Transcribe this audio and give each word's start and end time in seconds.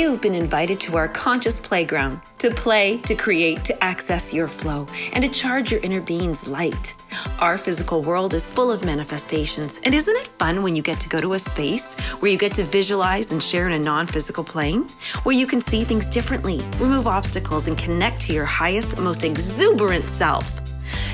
You've 0.00 0.22
been 0.22 0.34
invited 0.34 0.80
to 0.80 0.96
our 0.96 1.08
conscious 1.08 1.58
playground 1.58 2.22
to 2.38 2.50
play, 2.50 2.96
to 3.00 3.14
create, 3.14 3.66
to 3.66 3.84
access 3.84 4.32
your 4.32 4.48
flow, 4.48 4.86
and 5.12 5.22
to 5.22 5.28
charge 5.28 5.70
your 5.70 5.80
inner 5.82 6.00
being's 6.00 6.48
light. 6.48 6.94
Our 7.38 7.58
physical 7.58 8.02
world 8.02 8.32
is 8.32 8.46
full 8.46 8.72
of 8.72 8.82
manifestations, 8.82 9.78
and 9.84 9.94
isn't 9.94 10.16
it 10.16 10.26
fun 10.26 10.62
when 10.62 10.74
you 10.74 10.80
get 10.80 11.00
to 11.00 11.08
go 11.10 11.20
to 11.20 11.34
a 11.34 11.38
space 11.38 11.92
where 12.20 12.30
you 12.30 12.38
get 12.38 12.54
to 12.54 12.64
visualize 12.64 13.30
and 13.30 13.42
share 13.42 13.66
in 13.66 13.72
a 13.72 13.78
non 13.78 14.06
physical 14.06 14.42
plane? 14.42 14.88
Where 15.24 15.36
you 15.36 15.46
can 15.46 15.60
see 15.60 15.84
things 15.84 16.06
differently, 16.06 16.62
remove 16.78 17.06
obstacles, 17.06 17.68
and 17.68 17.76
connect 17.76 18.22
to 18.22 18.32
your 18.32 18.46
highest, 18.46 18.98
most 18.98 19.22
exuberant 19.22 20.08
self. 20.08 20.50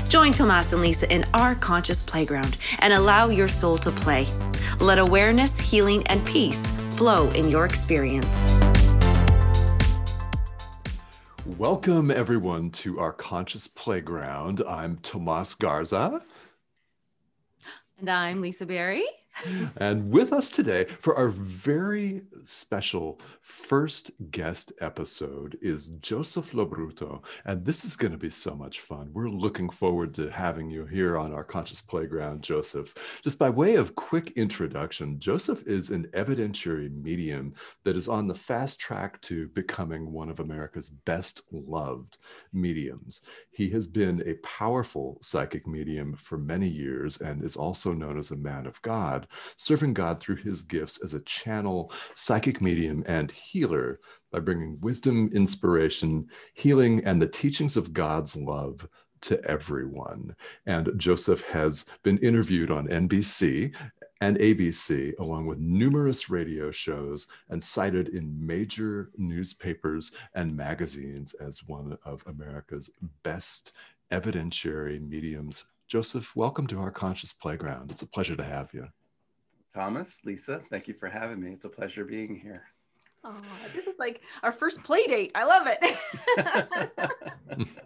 Join 0.07 0.31
Tomas 0.31 0.71
and 0.71 0.81
Lisa 0.81 1.13
in 1.13 1.25
our 1.33 1.55
conscious 1.55 2.01
playground 2.01 2.55
and 2.79 2.93
allow 2.93 3.27
your 3.27 3.49
soul 3.49 3.77
to 3.79 3.91
play. 3.91 4.25
Let 4.79 4.97
awareness, 4.97 5.59
healing, 5.59 6.07
and 6.07 6.25
peace 6.25 6.71
flow 6.97 7.29
in 7.31 7.49
your 7.49 7.65
experience. 7.65 8.76
Welcome, 11.57 12.11
everyone, 12.11 12.69
to 12.71 12.99
our 12.99 13.11
conscious 13.11 13.65
playground. 13.65 14.61
I'm 14.69 14.97
Tomas 14.97 15.55
Garza. 15.55 16.21
And 17.97 18.07
I'm 18.07 18.41
Lisa 18.41 18.67
Berry 18.67 19.03
and 19.77 20.11
with 20.11 20.33
us 20.33 20.49
today 20.49 20.85
for 21.01 21.15
our 21.15 21.29
very 21.29 22.21
special 22.43 23.19
first 23.41 24.11
guest 24.31 24.73
episode 24.81 25.57
is 25.61 25.87
Joseph 26.01 26.51
LoBrutto. 26.51 27.21
And 27.45 27.65
this 27.65 27.85
is 27.85 27.95
going 27.95 28.11
to 28.11 28.17
be 28.17 28.29
so 28.29 28.55
much 28.55 28.81
fun. 28.81 29.09
We're 29.13 29.29
looking 29.29 29.69
forward 29.69 30.13
to 30.15 30.29
having 30.29 30.69
you 30.69 30.85
here 30.85 31.17
on 31.17 31.33
our 31.33 31.43
Conscious 31.43 31.81
Playground, 31.81 32.41
Joseph. 32.41 32.93
Just 33.23 33.39
by 33.39 33.49
way 33.49 33.75
of 33.75 33.95
quick 33.95 34.31
introduction, 34.31 35.19
Joseph 35.19 35.65
is 35.65 35.91
an 35.91 36.07
evidentiary 36.13 36.91
medium 37.01 37.53
that 37.83 37.95
is 37.95 38.07
on 38.07 38.27
the 38.27 38.35
fast 38.35 38.79
track 38.79 39.21
to 39.21 39.47
becoming 39.49 40.11
one 40.11 40.29
of 40.29 40.39
America's 40.39 40.89
best 40.89 41.43
loved 41.51 42.17
mediums. 42.53 43.21
He 43.51 43.69
has 43.69 43.87
been 43.87 44.23
a 44.25 44.35
powerful 44.45 45.17
psychic 45.21 45.67
medium 45.67 46.15
for 46.15 46.37
many 46.37 46.67
years 46.67 47.21
and 47.21 47.43
is 47.43 47.55
also 47.55 47.93
known 47.93 48.17
as 48.17 48.31
a 48.31 48.37
man 48.37 48.67
of 48.67 48.81
God 48.81 49.26
serving 49.57 49.93
God 49.93 50.19
through 50.19 50.37
his 50.37 50.61
gifts 50.61 51.03
as 51.03 51.13
a 51.13 51.21
channel, 51.21 51.91
psychic 52.15 52.61
medium, 52.61 53.03
and 53.07 53.31
healer 53.31 53.99
by 54.31 54.39
bringing 54.39 54.79
wisdom, 54.81 55.29
inspiration, 55.33 56.27
healing, 56.53 57.03
and 57.05 57.21
the 57.21 57.27
teachings 57.27 57.77
of 57.77 57.93
God's 57.93 58.35
love 58.35 58.87
to 59.21 59.43
everyone. 59.45 60.35
And 60.65 60.91
Joseph 60.97 61.41
has 61.43 61.85
been 62.03 62.17
interviewed 62.19 62.71
on 62.71 62.87
NBC 62.87 63.73
and 64.21 64.37
ABC, 64.37 65.17
along 65.19 65.45
with 65.45 65.59
numerous 65.59 66.29
radio 66.29 66.71
shows, 66.71 67.27
and 67.49 67.63
cited 67.63 68.09
in 68.09 68.45
major 68.45 69.11
newspapers 69.17 70.11
and 70.33 70.55
magazines 70.55 71.33
as 71.35 71.67
one 71.67 71.97
of 72.03 72.23
America's 72.27 72.89
best 73.23 73.73
evidentiary 74.11 75.01
mediums. 75.07 75.65
Joseph, 75.87 76.35
welcome 76.35 76.67
to 76.67 76.79
our 76.79 76.91
Conscious 76.91 77.33
Playground. 77.33 77.91
It's 77.91 78.01
a 78.01 78.07
pleasure 78.07 78.35
to 78.35 78.43
have 78.43 78.73
you. 78.73 78.87
Thomas, 79.73 80.21
Lisa, 80.23 80.61
thank 80.69 80.87
you 80.87 80.93
for 80.93 81.07
having 81.07 81.39
me. 81.39 81.51
It's 81.51 81.65
a 81.65 81.69
pleasure 81.69 82.05
being 82.05 82.35
here. 82.35 82.63
Oh, 83.23 83.41
this 83.73 83.87
is 83.87 83.95
like 83.99 84.21
our 84.43 84.51
first 84.51 84.81
play 84.83 85.05
date. 85.05 85.31
I 85.35 85.43
love 85.43 85.67
it. 85.69 87.09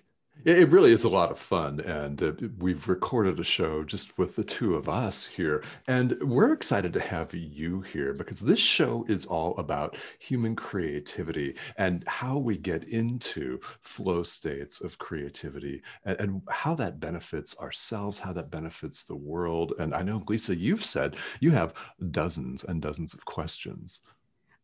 It 0.44 0.70
really 0.70 0.92
is 0.92 1.04
a 1.04 1.08
lot 1.08 1.30
of 1.30 1.38
fun. 1.38 1.80
And 1.80 2.22
uh, 2.22 2.32
we've 2.58 2.88
recorded 2.88 3.38
a 3.38 3.44
show 3.44 3.84
just 3.84 4.16
with 4.16 4.36
the 4.36 4.44
two 4.44 4.74
of 4.74 4.88
us 4.88 5.26
here. 5.26 5.62
And 5.86 6.16
we're 6.22 6.52
excited 6.52 6.92
to 6.94 7.00
have 7.00 7.34
you 7.34 7.82
here 7.82 8.14
because 8.14 8.40
this 8.40 8.58
show 8.58 9.04
is 9.08 9.26
all 9.26 9.56
about 9.58 9.96
human 10.18 10.56
creativity 10.56 11.56
and 11.76 12.04
how 12.06 12.38
we 12.38 12.56
get 12.56 12.84
into 12.84 13.60
flow 13.82 14.22
states 14.22 14.80
of 14.80 14.98
creativity 14.98 15.82
and, 16.04 16.20
and 16.20 16.42
how 16.48 16.74
that 16.76 17.00
benefits 17.00 17.58
ourselves, 17.58 18.18
how 18.18 18.32
that 18.32 18.50
benefits 18.50 19.02
the 19.02 19.16
world. 19.16 19.74
And 19.78 19.94
I 19.94 20.02
know, 20.02 20.22
Lisa, 20.26 20.56
you've 20.56 20.84
said 20.84 21.16
you 21.40 21.50
have 21.50 21.74
dozens 22.10 22.64
and 22.64 22.80
dozens 22.80 23.12
of 23.12 23.24
questions. 23.24 24.00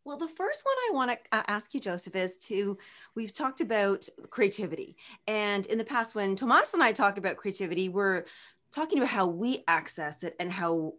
Well, 0.06 0.16
the 0.16 0.28
first 0.28 0.64
one 0.64 0.74
I 0.88 0.94
want 0.94 1.10
to 1.10 1.36
uh, 1.36 1.42
ask 1.48 1.74
you, 1.74 1.80
Joseph, 1.80 2.14
is 2.14 2.36
to 2.46 2.78
we've 3.16 3.32
talked 3.32 3.60
about 3.60 4.08
creativity. 4.30 4.96
And 5.26 5.66
in 5.66 5.78
the 5.78 5.84
past, 5.84 6.14
when 6.14 6.36
Tomas 6.36 6.74
and 6.74 6.82
I 6.82 6.92
talk 6.92 7.18
about 7.18 7.36
creativity, 7.36 7.88
we're 7.88 8.24
talking 8.70 8.98
about 8.98 9.08
how 9.08 9.26
we 9.26 9.64
access 9.66 10.22
it 10.22 10.36
and 10.38 10.52
how 10.52 10.94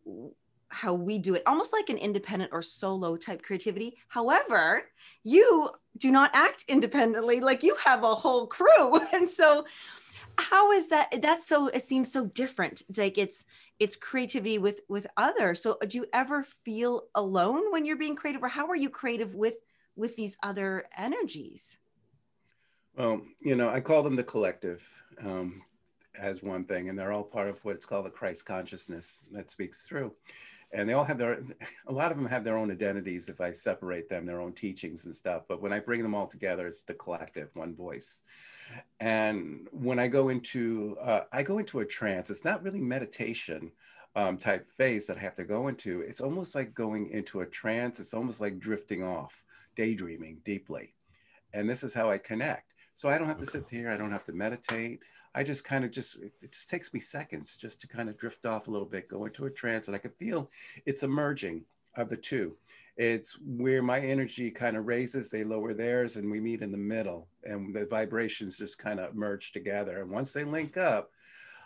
how 0.69 0.93
we 0.93 1.17
do 1.17 1.35
it 1.35 1.43
almost 1.45 1.71
like 1.71 1.87
an 1.87 1.97
independent 1.97 2.51
or 2.51 2.61
solo 2.61 3.15
type 3.15 3.41
creativity 3.41 3.95
however 4.09 4.83
you 5.23 5.69
do 5.95 6.11
not 6.11 6.29
act 6.33 6.65
independently 6.67 7.39
like 7.39 7.63
you 7.63 7.73
have 7.85 8.03
a 8.03 8.13
whole 8.13 8.45
crew 8.45 8.99
and 9.13 9.29
so 9.29 9.63
how 10.37 10.71
is 10.71 10.89
that 10.89 11.21
that's 11.21 11.45
so 11.45 11.67
it 11.67 11.81
seems 11.81 12.11
so 12.11 12.25
different 12.25 12.83
like 12.97 13.17
it's 13.17 13.45
it's 13.79 13.95
creativity 13.95 14.57
with 14.57 14.81
with 14.87 15.07
others. 15.17 15.61
So 15.61 15.77
do 15.87 15.97
you 15.97 16.05
ever 16.13 16.43
feel 16.43 17.03
alone 17.15 17.71
when 17.71 17.85
you're 17.85 17.97
being 17.97 18.15
creative 18.15 18.43
or 18.43 18.47
how 18.47 18.67
are 18.67 18.75
you 18.75 18.89
creative 18.89 19.35
with 19.35 19.55
with 19.95 20.15
these 20.15 20.37
other 20.43 20.85
energies? 20.97 21.77
Well 22.95 23.21
you 23.41 23.55
know 23.55 23.69
i 23.69 23.79
call 23.79 24.01
them 24.01 24.15
the 24.15 24.23
collective 24.23 24.85
um, 25.23 25.61
as 26.19 26.41
one 26.41 26.65
thing 26.65 26.89
and 26.89 26.97
they're 26.97 27.11
all 27.11 27.23
part 27.23 27.47
of 27.47 27.63
what's 27.63 27.85
called 27.85 28.05
the 28.05 28.09
christ 28.09 28.45
consciousness 28.45 29.21
that 29.31 29.49
speaks 29.51 29.85
through 29.85 30.11
and 30.73 30.87
they 30.87 30.93
all 30.93 31.05
have 31.05 31.17
their 31.17 31.41
a 31.87 31.91
lot 31.91 32.11
of 32.11 32.17
them 32.17 32.27
have 32.27 32.43
their 32.43 32.57
own 32.57 32.71
identities 32.71 33.29
if 33.29 33.39
i 33.41 33.51
separate 33.51 34.09
them 34.09 34.25
their 34.25 34.41
own 34.41 34.53
teachings 34.53 35.05
and 35.05 35.15
stuff 35.15 35.43
but 35.47 35.61
when 35.61 35.73
i 35.73 35.79
bring 35.79 36.01
them 36.03 36.15
all 36.15 36.27
together 36.27 36.67
it's 36.67 36.83
the 36.83 36.93
collective 36.93 37.49
one 37.53 37.75
voice. 37.75 38.23
And 38.99 39.67
when 39.71 39.99
i 39.99 40.07
go 40.07 40.29
into 40.29 40.97
uh, 41.01 41.21
i 41.31 41.43
go 41.43 41.59
into 41.59 41.79
a 41.79 41.85
trance 41.85 42.29
it's 42.29 42.45
not 42.45 42.63
really 42.63 42.81
meditation 42.81 43.71
um, 44.15 44.37
type 44.37 44.67
phase 44.71 45.05
that 45.07 45.17
i 45.17 45.21
have 45.21 45.35
to 45.35 45.43
go 45.43 45.67
into. 45.67 46.01
It's 46.01 46.21
almost 46.21 46.55
like 46.55 46.73
going 46.73 47.11
into 47.11 47.41
a 47.41 47.45
trance. 47.45 47.99
It's 47.99 48.15
almost 48.15 48.41
like 48.41 48.59
drifting 48.59 49.03
off 49.03 49.43
daydreaming 49.75 50.41
deeply. 50.43 50.95
And 51.53 51.69
this 51.69 51.83
is 51.83 51.93
how 51.93 52.09
i 52.09 52.17
connect. 52.17 52.73
So 52.95 53.09
i 53.09 53.17
don't 53.17 53.27
have 53.27 53.37
to 53.37 53.45
sit 53.45 53.69
here. 53.69 53.91
I 53.91 53.97
don't 53.97 54.11
have 54.11 54.23
to 54.25 54.33
meditate 54.33 55.01
I 55.37 55.43
just 55.43 55.63
kind 55.63 55.85
of 55.85 55.91
just, 55.91 56.15
it 56.15 56.51
just 56.51 56.67
takes 56.67 56.91
me 56.95 56.99
seconds 56.99 57.55
just 57.55 57.79
to 57.81 57.87
kind 57.87 58.09
of 58.09 58.17
drift 58.17 58.47
off 58.47 58.67
a 58.67 58.71
little 58.71 58.87
bit, 58.87 59.07
go 59.07 59.25
into 59.25 59.45
a 59.45 59.51
trance, 59.51 59.85
and 59.85 59.95
I 59.95 59.99
can 59.99 60.09
feel 60.09 60.49
it's 60.87 61.03
emerging 61.03 61.63
of 61.95 62.09
the 62.09 62.17
two. 62.17 62.55
It's 62.97 63.37
where 63.45 63.83
my 63.83 63.99
energy 63.99 64.49
kind 64.49 64.75
of 64.75 64.87
raises, 64.87 65.29
they 65.29 65.43
lower 65.43 65.75
theirs, 65.75 66.17
and 66.17 66.31
we 66.31 66.39
meet 66.39 66.63
in 66.63 66.71
the 66.71 66.77
middle, 66.79 67.27
and 67.43 67.71
the 67.75 67.85
vibrations 67.85 68.57
just 68.57 68.79
kind 68.79 68.99
of 68.99 69.13
merge 69.13 69.51
together. 69.51 70.01
And 70.01 70.09
once 70.09 70.33
they 70.33 70.43
link 70.43 70.75
up, 70.75 71.11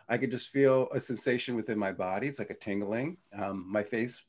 I 0.10 0.18
can 0.18 0.30
just 0.30 0.50
feel 0.50 0.90
a 0.94 1.00
sensation 1.00 1.56
within 1.56 1.80
my 1.80 1.94
body. 1.94 2.28
It's 2.28 2.40
like 2.40 2.50
a 2.50 2.56
tingling. 2.56 3.16
Um, 3.32 3.66
my 3.66 3.84
face 3.84 4.22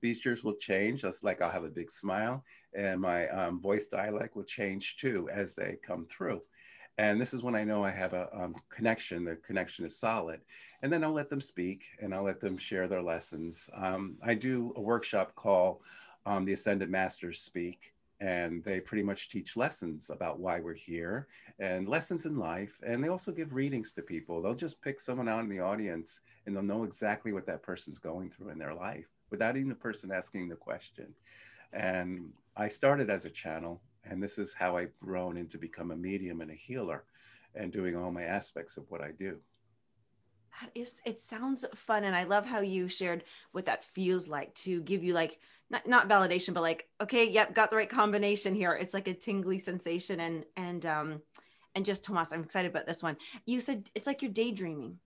features 0.00 0.42
will 0.42 0.56
change. 0.56 1.04
It's 1.04 1.22
like 1.22 1.42
I'll 1.42 1.50
have 1.50 1.64
a 1.64 1.68
big 1.68 1.90
smile, 1.90 2.42
and 2.72 2.98
my 3.02 3.28
um, 3.28 3.60
voice 3.60 3.88
dialect 3.88 4.36
will 4.36 4.44
change 4.44 4.96
too 4.96 5.28
as 5.30 5.54
they 5.54 5.76
come 5.86 6.06
through. 6.06 6.40
And 6.98 7.20
this 7.20 7.34
is 7.34 7.42
when 7.42 7.54
I 7.54 7.64
know 7.64 7.84
I 7.84 7.90
have 7.90 8.14
a 8.14 8.28
um, 8.32 8.54
connection, 8.70 9.24
the 9.24 9.36
connection 9.36 9.84
is 9.84 9.98
solid. 9.98 10.40
And 10.82 10.90
then 10.90 11.04
I'll 11.04 11.12
let 11.12 11.28
them 11.28 11.42
speak 11.42 11.84
and 12.00 12.14
I'll 12.14 12.22
let 12.22 12.40
them 12.40 12.56
share 12.56 12.88
their 12.88 13.02
lessons. 13.02 13.68
Um, 13.74 14.16
I 14.22 14.34
do 14.34 14.72
a 14.76 14.80
workshop 14.80 15.34
called 15.34 15.80
um, 16.24 16.44
The 16.46 16.54
Ascended 16.54 16.88
Masters 16.88 17.40
Speak, 17.40 17.92
and 18.20 18.64
they 18.64 18.80
pretty 18.80 19.02
much 19.02 19.28
teach 19.28 19.58
lessons 19.58 20.08
about 20.08 20.40
why 20.40 20.58
we're 20.58 20.72
here 20.72 21.28
and 21.58 21.86
lessons 21.86 22.24
in 22.24 22.36
life. 22.36 22.80
And 22.82 23.04
they 23.04 23.08
also 23.08 23.30
give 23.30 23.52
readings 23.52 23.92
to 23.92 24.02
people. 24.02 24.40
They'll 24.40 24.54
just 24.54 24.80
pick 24.80 24.98
someone 24.98 25.28
out 25.28 25.44
in 25.44 25.50
the 25.50 25.60
audience 25.60 26.22
and 26.46 26.56
they'll 26.56 26.62
know 26.62 26.84
exactly 26.84 27.34
what 27.34 27.46
that 27.46 27.62
person's 27.62 27.98
going 27.98 28.30
through 28.30 28.48
in 28.48 28.58
their 28.58 28.74
life 28.74 29.06
without 29.28 29.56
even 29.56 29.68
the 29.68 29.74
person 29.74 30.10
asking 30.10 30.48
the 30.48 30.56
question. 30.56 31.14
And 31.74 32.32
I 32.56 32.68
started 32.68 33.10
as 33.10 33.26
a 33.26 33.30
channel 33.30 33.82
and 34.08 34.22
this 34.22 34.38
is 34.38 34.54
how 34.54 34.76
I've 34.76 34.98
grown 35.00 35.36
into 35.36 35.58
become 35.58 35.90
a 35.90 35.96
medium 35.96 36.40
and 36.40 36.50
a 36.50 36.54
healer 36.54 37.04
and 37.54 37.72
doing 37.72 37.96
all 37.96 38.10
my 38.10 38.22
aspects 38.22 38.76
of 38.76 38.84
what 38.90 39.02
I 39.02 39.10
do. 39.12 39.38
That 40.60 40.70
is, 40.74 41.00
it 41.04 41.20
sounds 41.20 41.64
fun. 41.74 42.04
And 42.04 42.16
I 42.16 42.24
love 42.24 42.46
how 42.46 42.60
you 42.60 42.88
shared 42.88 43.24
what 43.52 43.66
that 43.66 43.84
feels 43.84 44.28
like 44.28 44.54
to 44.56 44.80
give 44.82 45.04
you 45.04 45.12
like, 45.12 45.38
not, 45.68 45.86
not 45.86 46.08
validation, 46.08 46.54
but 46.54 46.62
like, 46.62 46.88
okay, 47.00 47.28
yep, 47.28 47.54
got 47.54 47.70
the 47.70 47.76
right 47.76 47.88
combination 47.88 48.54
here. 48.54 48.72
It's 48.72 48.94
like 48.94 49.08
a 49.08 49.14
tingly 49.14 49.58
sensation. 49.58 50.20
And, 50.20 50.44
and, 50.56 50.86
um, 50.86 51.22
and 51.74 51.84
just 51.84 52.04
Tomas, 52.04 52.32
I'm 52.32 52.42
excited 52.42 52.70
about 52.70 52.86
this 52.86 53.02
one. 53.02 53.16
You 53.44 53.60
said 53.60 53.90
it's 53.94 54.06
like 54.06 54.22
you're 54.22 54.30
daydreaming. 54.30 54.98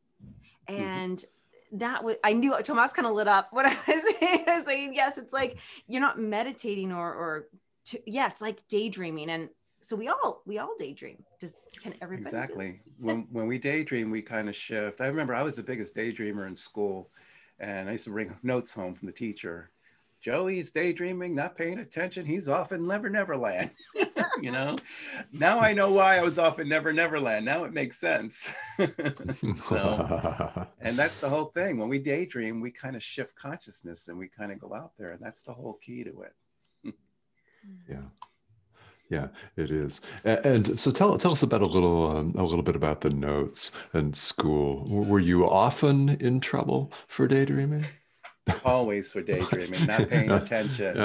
Mm-hmm. 0.68 0.82
And 0.82 1.18
mm-hmm. 1.18 1.78
that 1.78 2.04
was, 2.04 2.16
I 2.22 2.32
knew 2.32 2.56
Tomas 2.62 2.92
kind 2.92 3.06
of 3.06 3.14
lit 3.14 3.26
up 3.26 3.48
what 3.50 3.66
I 3.66 3.76
was 3.88 4.64
saying. 4.64 4.94
Yes, 4.94 5.18
it's 5.18 5.32
like 5.32 5.58
you're 5.88 6.00
not 6.00 6.20
meditating 6.20 6.92
or, 6.92 7.08
or 7.12 7.48
to 7.84 7.98
yeah 8.06 8.28
it's 8.28 8.42
like 8.42 8.66
daydreaming 8.68 9.30
and 9.30 9.48
so 9.80 9.96
we 9.96 10.08
all 10.08 10.42
we 10.46 10.58
all 10.58 10.74
daydream 10.78 11.22
just 11.40 11.56
can 11.82 11.94
everybody 12.00 12.28
exactly 12.28 12.80
when, 12.98 13.26
when 13.30 13.46
we 13.46 13.58
daydream 13.58 14.10
we 14.10 14.22
kind 14.22 14.48
of 14.48 14.56
shift 14.56 15.00
i 15.00 15.06
remember 15.06 15.34
i 15.34 15.42
was 15.42 15.56
the 15.56 15.62
biggest 15.62 15.94
daydreamer 15.94 16.46
in 16.46 16.56
school 16.56 17.10
and 17.58 17.88
i 17.88 17.92
used 17.92 18.04
to 18.04 18.10
bring 18.10 18.34
notes 18.42 18.74
home 18.74 18.94
from 18.94 19.06
the 19.06 19.12
teacher 19.12 19.70
Joey's 20.22 20.70
daydreaming, 20.70 21.34
not 21.34 21.56
paying 21.56 21.78
attention. 21.78 22.26
He's 22.26 22.46
off 22.46 22.72
in 22.72 22.86
Never 22.86 23.08
Never 23.08 23.36
Land. 23.36 23.70
you 24.42 24.50
know, 24.50 24.76
now 25.32 25.58
I 25.58 25.72
know 25.72 25.90
why 25.92 26.18
I 26.18 26.22
was 26.22 26.38
off 26.38 26.58
in 26.58 26.68
Never 26.68 26.92
Never 26.92 27.18
Land. 27.18 27.46
Now 27.46 27.64
it 27.64 27.72
makes 27.72 27.98
sense. 27.98 28.52
so, 29.54 30.66
and 30.80 30.98
that's 30.98 31.20
the 31.20 31.28
whole 31.28 31.46
thing. 31.46 31.78
When 31.78 31.88
we 31.88 31.98
daydream, 31.98 32.60
we 32.60 32.70
kind 32.70 32.96
of 32.96 33.02
shift 33.02 33.34
consciousness 33.34 34.08
and 34.08 34.18
we 34.18 34.28
kind 34.28 34.52
of 34.52 34.58
go 34.58 34.74
out 34.74 34.92
there, 34.98 35.12
and 35.12 35.20
that's 35.22 35.40
the 35.40 35.54
whole 35.54 35.78
key 35.80 36.04
to 36.04 36.22
it. 36.22 36.34
Yeah. 37.88 38.02
Yeah, 39.08 39.26
it 39.56 39.72
is. 39.72 40.02
And 40.24 40.78
so 40.78 40.92
tell 40.92 41.18
tell 41.18 41.32
us 41.32 41.42
about 41.42 41.62
a 41.62 41.66
little 41.66 42.16
um, 42.16 42.32
a 42.38 42.44
little 42.44 42.62
bit 42.62 42.76
about 42.76 43.00
the 43.00 43.10
notes 43.10 43.72
and 43.92 44.14
school. 44.14 44.88
Were 44.88 45.18
you 45.18 45.50
often 45.50 46.10
in 46.10 46.38
trouble 46.38 46.92
for 47.08 47.26
daydreaming? 47.26 47.84
always 48.64 49.12
for 49.12 49.22
daydreaming, 49.22 49.84
not 49.86 50.08
paying 50.08 50.30
attention. 50.30 50.98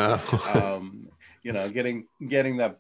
Um, 0.54 1.08
you 1.44 1.52
know, 1.52 1.70
getting 1.70 2.08
getting 2.28 2.58
the 2.58 2.76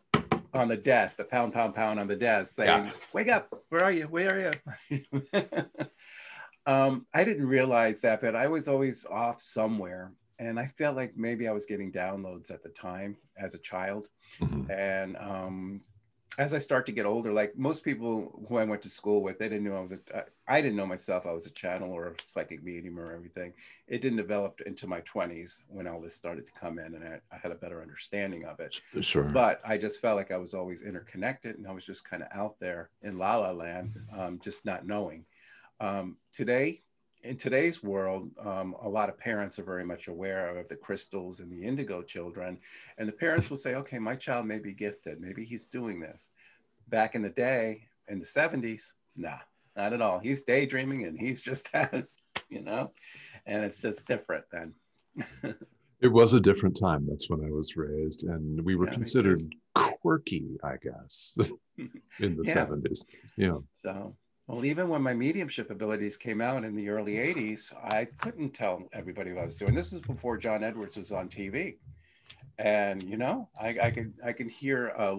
on 0.53 0.67
the 0.67 0.77
desk, 0.77 1.17
the 1.17 1.23
pound, 1.23 1.53
pound, 1.53 1.75
pound 1.75 1.99
on 1.99 2.07
the 2.07 2.15
desk, 2.15 2.53
saying, 2.53 2.85
yeah. 2.85 2.91
"Wake 3.13 3.29
up! 3.29 3.63
Where 3.69 3.83
are 3.83 3.91
you? 3.91 4.05
Where 4.05 4.51
are 4.51 4.53
you?" 4.89 5.03
um, 6.65 7.05
I 7.13 7.23
didn't 7.23 7.47
realize 7.47 8.01
that, 8.01 8.21
but 8.21 8.35
I 8.35 8.47
was 8.47 8.67
always 8.67 9.05
off 9.05 9.41
somewhere, 9.41 10.13
and 10.39 10.59
I 10.59 10.65
felt 10.65 10.95
like 10.95 11.15
maybe 11.15 11.47
I 11.47 11.51
was 11.51 11.65
getting 11.65 11.91
downloads 11.91 12.51
at 12.51 12.63
the 12.63 12.69
time 12.69 13.17
as 13.37 13.55
a 13.55 13.59
child, 13.59 14.09
mm-hmm. 14.39 14.69
and 14.71 15.17
um, 15.17 15.81
as 16.37 16.53
I 16.53 16.59
start 16.59 16.85
to 16.87 16.91
get 16.91 17.05
older, 17.05 17.31
like 17.31 17.57
most 17.57 17.83
people 17.83 18.43
who 18.47 18.57
I 18.57 18.65
went 18.65 18.81
to 18.81 18.89
school 18.89 19.21
with, 19.21 19.39
they 19.39 19.47
didn't 19.47 19.63
know 19.63 19.77
I 19.77 19.81
was 19.81 19.93
a, 19.93 19.99
I 20.47 20.61
didn't 20.61 20.75
know 20.75 20.85
myself 20.85 21.25
I 21.25 21.31
was 21.31 21.45
a 21.45 21.51
channel 21.51 21.91
or 21.91 22.07
a 22.07 22.13
psychic 22.25 22.63
medium 22.63 22.99
or 22.99 23.13
everything. 23.13 23.53
It 23.87 24.01
didn't 24.01 24.17
develop 24.17 24.59
into 24.65 24.87
my 24.87 25.01
20s 25.01 25.59
when 25.67 25.87
all 25.87 26.01
this 26.01 26.13
started 26.13 26.45
to 26.45 26.51
come 26.51 26.77
in 26.77 26.95
and 26.95 27.03
I, 27.03 27.19
I 27.31 27.37
had 27.37 27.51
a 27.51 27.55
better 27.55 27.81
understanding 27.81 28.43
of 28.45 28.59
it. 28.59 28.79
Sure. 29.01 29.23
But 29.23 29.61
I 29.63 29.77
just 29.77 30.01
felt 30.01 30.17
like 30.17 30.31
I 30.31 30.37
was 30.37 30.53
always 30.53 30.81
interconnected 30.81 31.57
and 31.57 31.67
I 31.67 31.71
was 31.71 31.85
just 31.85 32.03
kind 32.03 32.21
of 32.21 32.29
out 32.33 32.59
there 32.59 32.89
in 33.01 33.17
la 33.17 33.37
la 33.37 33.51
land, 33.51 33.97
um, 34.15 34.39
just 34.43 34.65
not 34.65 34.85
knowing. 34.85 35.25
Um, 35.79 36.17
today, 36.33 36.81
in 37.25 37.37
today's 37.37 37.81
world, 37.81 38.29
um, 38.39 38.75
a 38.81 38.87
lot 38.87 39.09
of 39.09 39.17
parents 39.17 39.57
are 39.57 39.63
very 39.63 39.83
much 39.83 40.07
aware 40.07 40.57
of 40.57 40.67
the 40.67 40.75
crystals 40.75 41.39
and 41.39 41.51
the 41.51 41.65
indigo 41.65 42.01
children. 42.01 42.59
And 42.97 43.09
the 43.09 43.13
parents 43.13 43.49
will 43.49 43.57
say, 43.57 43.75
okay, 43.75 43.99
my 43.99 44.15
child 44.15 44.45
may 44.45 44.59
be 44.59 44.73
gifted. 44.73 45.19
Maybe 45.19 45.43
he's 45.43 45.65
doing 45.65 45.99
this. 45.99 46.29
Back 46.87 47.15
in 47.15 47.21
the 47.21 47.29
day, 47.29 47.87
in 48.07 48.19
the 48.19 48.25
70s, 48.25 48.93
nah, 49.15 49.39
not 49.75 49.93
at 49.93 50.01
all. 50.01 50.19
He's 50.19 50.43
daydreaming 50.43 51.05
and 51.05 51.19
he's 51.19 51.41
just 51.41 51.67
had, 51.73 52.05
you 52.49 52.61
know, 52.61 52.91
and 53.45 53.63
it's 53.63 53.79
just 53.79 54.07
different 54.07 54.45
then. 54.51 54.73
it 56.01 56.07
was 56.07 56.33
a 56.33 56.39
different 56.39 56.77
time. 56.79 57.07
That's 57.09 57.29
when 57.29 57.43
I 57.43 57.49
was 57.49 57.75
raised. 57.75 58.23
And 58.23 58.63
we 58.63 58.75
were 58.75 58.87
yeah, 58.87 58.93
considered 58.93 59.55
quirky, 59.73 60.57
I 60.63 60.75
guess, 60.81 61.37
in 62.19 62.35
the 62.37 62.43
yeah. 62.45 62.67
70s. 62.67 63.05
Yeah. 63.35 63.57
So 63.71 64.15
well, 64.47 64.63
even 64.63 64.89
when 64.89 65.01
my 65.01 65.13
mediumship 65.13 65.71
abilities 65.71 66.17
came 66.17 66.39
out 66.39 66.63
in 66.63 66.75
the 66.75 66.89
early 66.89 67.13
80s, 67.15 67.73
I 67.83 68.05
couldn't 68.05 68.51
tell 68.51 68.87
everybody 68.93 69.33
what 69.33 69.41
I 69.41 69.45
was 69.45 69.55
doing. 69.55 69.73
This 69.73 69.91
was 69.91 70.01
before 70.01 70.37
John 70.37 70.63
Edwards 70.63 70.97
was 70.97 71.11
on 71.11 71.29
TV. 71.29 71.77
And, 72.59 73.01
you 73.03 73.17
know, 73.17 73.49
I, 73.59 73.75
I 73.81 73.91
could 73.91 74.13
I 74.23 74.31
can 74.31 74.47
hear 74.47 74.93
uh, 74.97 75.17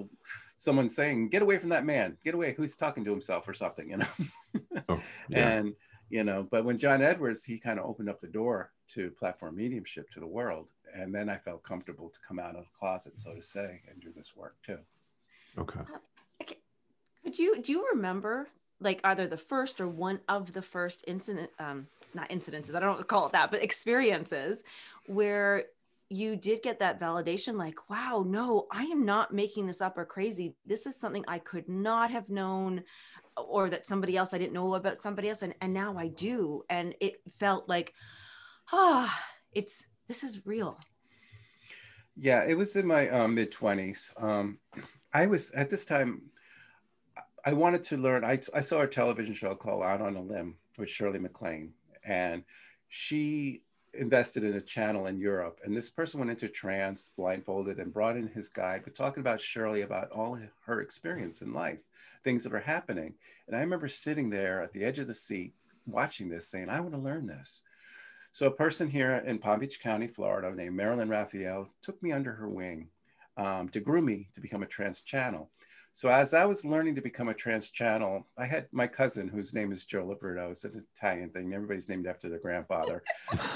someone 0.55 0.88
saying, 0.88 1.28
get 1.28 1.43
away 1.43 1.58
from 1.58 1.70
that 1.70 1.84
man, 1.84 2.17
get 2.25 2.34
away, 2.34 2.55
who's 2.55 2.76
talking 2.76 3.05
to 3.05 3.11
himself 3.11 3.49
or 3.49 3.52
something, 3.52 3.90
you 3.90 3.96
know? 3.99 4.06
oh, 4.88 5.02
yeah. 5.28 5.49
And, 5.49 5.75
you 6.08 6.23
know, 6.23 6.46
but 6.49 6.64
when 6.64 6.78
John 6.78 7.02
Edwards, 7.02 7.44
he 7.44 7.58
kind 7.58 7.81
of 7.81 7.84
opened 7.84 8.08
up 8.08 8.20
the 8.20 8.28
door 8.28 8.70
to 8.90 9.11
platform 9.11 9.56
mediumship 9.56 10.08
to 10.11 10.20
the 10.20 10.26
world. 10.26 10.70
And 10.94 11.12
then 11.12 11.28
I 11.28 11.37
felt 11.37 11.64
comfortable 11.64 12.08
to 12.11 12.19
come 12.26 12.38
out 12.38 12.55
of 12.55 12.64
the 12.64 12.70
closet, 12.78 13.19
so 13.19 13.34
to 13.34 13.43
say, 13.43 13.82
and 13.90 14.00
do 14.00 14.12
this 14.14 14.37
work 14.37 14.55
too. 14.64 14.78
Okay. 15.58 15.81
Uh, 15.81 16.44
could 17.25 17.38
you, 17.38 17.61
do 17.61 17.73
you 17.73 17.88
remember 17.93 18.49
like 18.81 19.00
either 19.05 19.26
the 19.26 19.37
first 19.37 19.81
or 19.81 19.88
one 19.88 20.20
of 20.28 20.52
the 20.52 20.62
first 20.62 21.05
incident 21.06 21.50
um 21.58 21.87
not 22.14 22.28
incidences 22.31 22.75
i 22.75 22.81
don't 22.81 23.06
call 23.08 23.26
it 23.26 23.32
that 23.32 23.50
but 23.50 23.62
experiences 23.62 24.64
where 25.06 25.64
you 26.08 26.37
did 26.37 26.62
get 26.62 26.78
that 26.78 27.00
validation 27.00 27.56
like 27.56 27.90
wow 27.90 28.25
no 28.26 28.67
i 28.70 28.84
am 28.84 29.05
not 29.05 29.34
making 29.34 29.67
this 29.67 29.81
up 29.81 29.99
or 29.99 30.05
crazy. 30.05 30.55
This 30.64 30.87
is 30.87 30.96
something 30.96 31.25
i 31.26 31.38
could 31.38 31.69
not 31.69 32.11
have 32.11 32.28
known 32.28 32.84
or 33.37 33.69
that 33.69 33.87
somebody 33.87 34.17
else 34.17 34.32
i 34.32 34.38
didn't 34.38 34.52
know 34.52 34.75
about 34.75 34.99
somebody 34.99 35.28
else 35.28 35.43
and, 35.43 35.55
and 35.61 35.73
now 35.73 35.96
i 35.99 36.08
do. 36.08 36.62
And 36.70 36.94
it 37.00 37.20
felt 37.28 37.69
like 37.69 37.93
ah 38.73 39.12
oh, 39.12 39.34
it's 39.52 39.87
this 40.06 40.23
is 40.23 40.46
real. 40.46 40.78
Yeah 42.14 42.44
it 42.44 42.56
was 42.56 42.76
in 42.76 42.87
my 42.87 43.08
uh, 43.11 43.28
mid 43.28 43.52
20s 43.52 44.23
um, 44.23 44.58
i 45.12 45.26
was 45.26 45.50
at 45.50 45.70
this 45.70 45.84
time 45.84 46.23
I 47.46 47.52
wanted 47.52 47.84
to 47.84 47.96
learn. 47.96 48.25
I, 48.25 48.40
I 48.54 48.60
saw 48.60 48.81
a 48.81 48.88
television 48.88 49.32
show 49.32 49.54
called 49.54 49.84
Out 49.84 50.00
on 50.00 50.16
a 50.16 50.20
Limb 50.20 50.56
with 50.76 50.90
Shirley 50.90 51.20
MacLaine, 51.20 51.72
and 52.02 52.43
she 52.88 53.62
invested 53.94 54.43
in 54.43 54.54
a 54.54 54.60
channel 54.60 55.06
in 55.06 55.20
Europe. 55.20 55.60
And 55.62 55.75
this 55.75 55.88
person 55.88 56.19
went 56.19 56.32
into 56.32 56.48
trance, 56.48 57.12
blindfolded, 57.16 57.78
and 57.78 57.93
brought 57.93 58.16
in 58.16 58.26
his 58.26 58.48
guide, 58.48 58.81
but 58.82 58.96
talking 58.96 59.20
about 59.20 59.40
Shirley 59.40 59.82
about 59.82 60.10
all 60.10 60.37
her 60.64 60.81
experience 60.81 61.40
in 61.40 61.52
life, 61.52 61.84
things 62.25 62.43
that 62.43 62.52
are 62.52 62.58
happening. 62.58 63.14
And 63.46 63.56
I 63.56 63.60
remember 63.60 63.87
sitting 63.87 64.28
there 64.28 64.60
at 64.60 64.72
the 64.72 64.82
edge 64.82 64.99
of 64.99 65.06
the 65.06 65.14
seat 65.14 65.54
watching 65.87 66.28
this, 66.28 66.49
saying, 66.49 66.69
I 66.69 66.81
want 66.81 66.94
to 66.94 67.00
learn 67.00 67.28
this. 67.28 67.62
So 68.32 68.49
a 68.49 68.50
person 68.50 68.90
here 68.90 69.22
in 69.25 69.38
Palm 69.38 69.60
Beach 69.60 69.81
County, 69.81 70.08
Florida, 70.08 70.52
named 70.52 70.75
Marilyn 70.75 71.08
Raphael, 71.08 71.70
took 71.81 72.02
me 72.02 72.10
under 72.10 72.32
her 72.32 72.49
wing 72.49 72.88
um, 73.37 73.69
to 73.69 73.78
groom 73.78 74.06
me 74.06 74.31
to 74.34 74.40
become 74.40 74.64
a 74.64 74.66
trance 74.66 75.02
channel. 75.02 75.49
So 75.96 76.10
as 76.10 76.34
I 76.34 76.44
was 76.44 76.62
learning 76.62 76.94
to 76.96 77.00
become 77.00 77.31
a 77.31 77.34
trance 77.34 77.70
channel, 77.70 78.26
I 78.37 78.44
had 78.44 78.66
my 78.70 78.87
cousin 78.87 79.28
whose 79.28 79.54
name 79.54 79.72
is 79.72 79.87
Joe 79.87 80.04
LoBrutto. 80.04 80.50
It's 80.50 80.62
an 80.66 80.87
Italian 80.94 81.31
thing. 81.31 81.54
Everybody's 81.54 81.88
named 81.88 82.06
after 82.06 82.28
their 82.28 82.38
grandfather. 82.38 83.02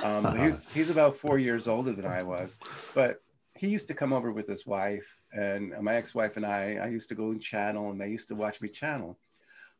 Um, 0.03 0.39
he's 0.43 0.67
he's 0.71 0.89
about 0.89 1.15
four 1.15 1.39
years 1.39 1.69
older 1.69 1.93
than 1.93 2.07
I 2.07 2.23
was, 2.23 2.59
but 2.95 3.23
he 3.59 3.69
used 3.69 3.89
to 3.89 3.95
come 3.95 4.15
over 4.15 4.33
with 4.33 4.49
his 4.49 4.65
wife 4.67 5.21
and 5.35 5.75
my 5.83 5.97
ex-wife 5.97 6.39
and 6.39 6.47
I. 6.47 6.79
I 6.83 6.87
used 6.87 7.11
to 7.11 7.15
go 7.15 7.31
and 7.31 7.43
channel, 7.43 7.91
and 7.91 8.01
they 8.01 8.09
used 8.09 8.29
to 8.29 8.35
watch 8.35 8.63
me 8.63 8.71
channel. 8.71 9.19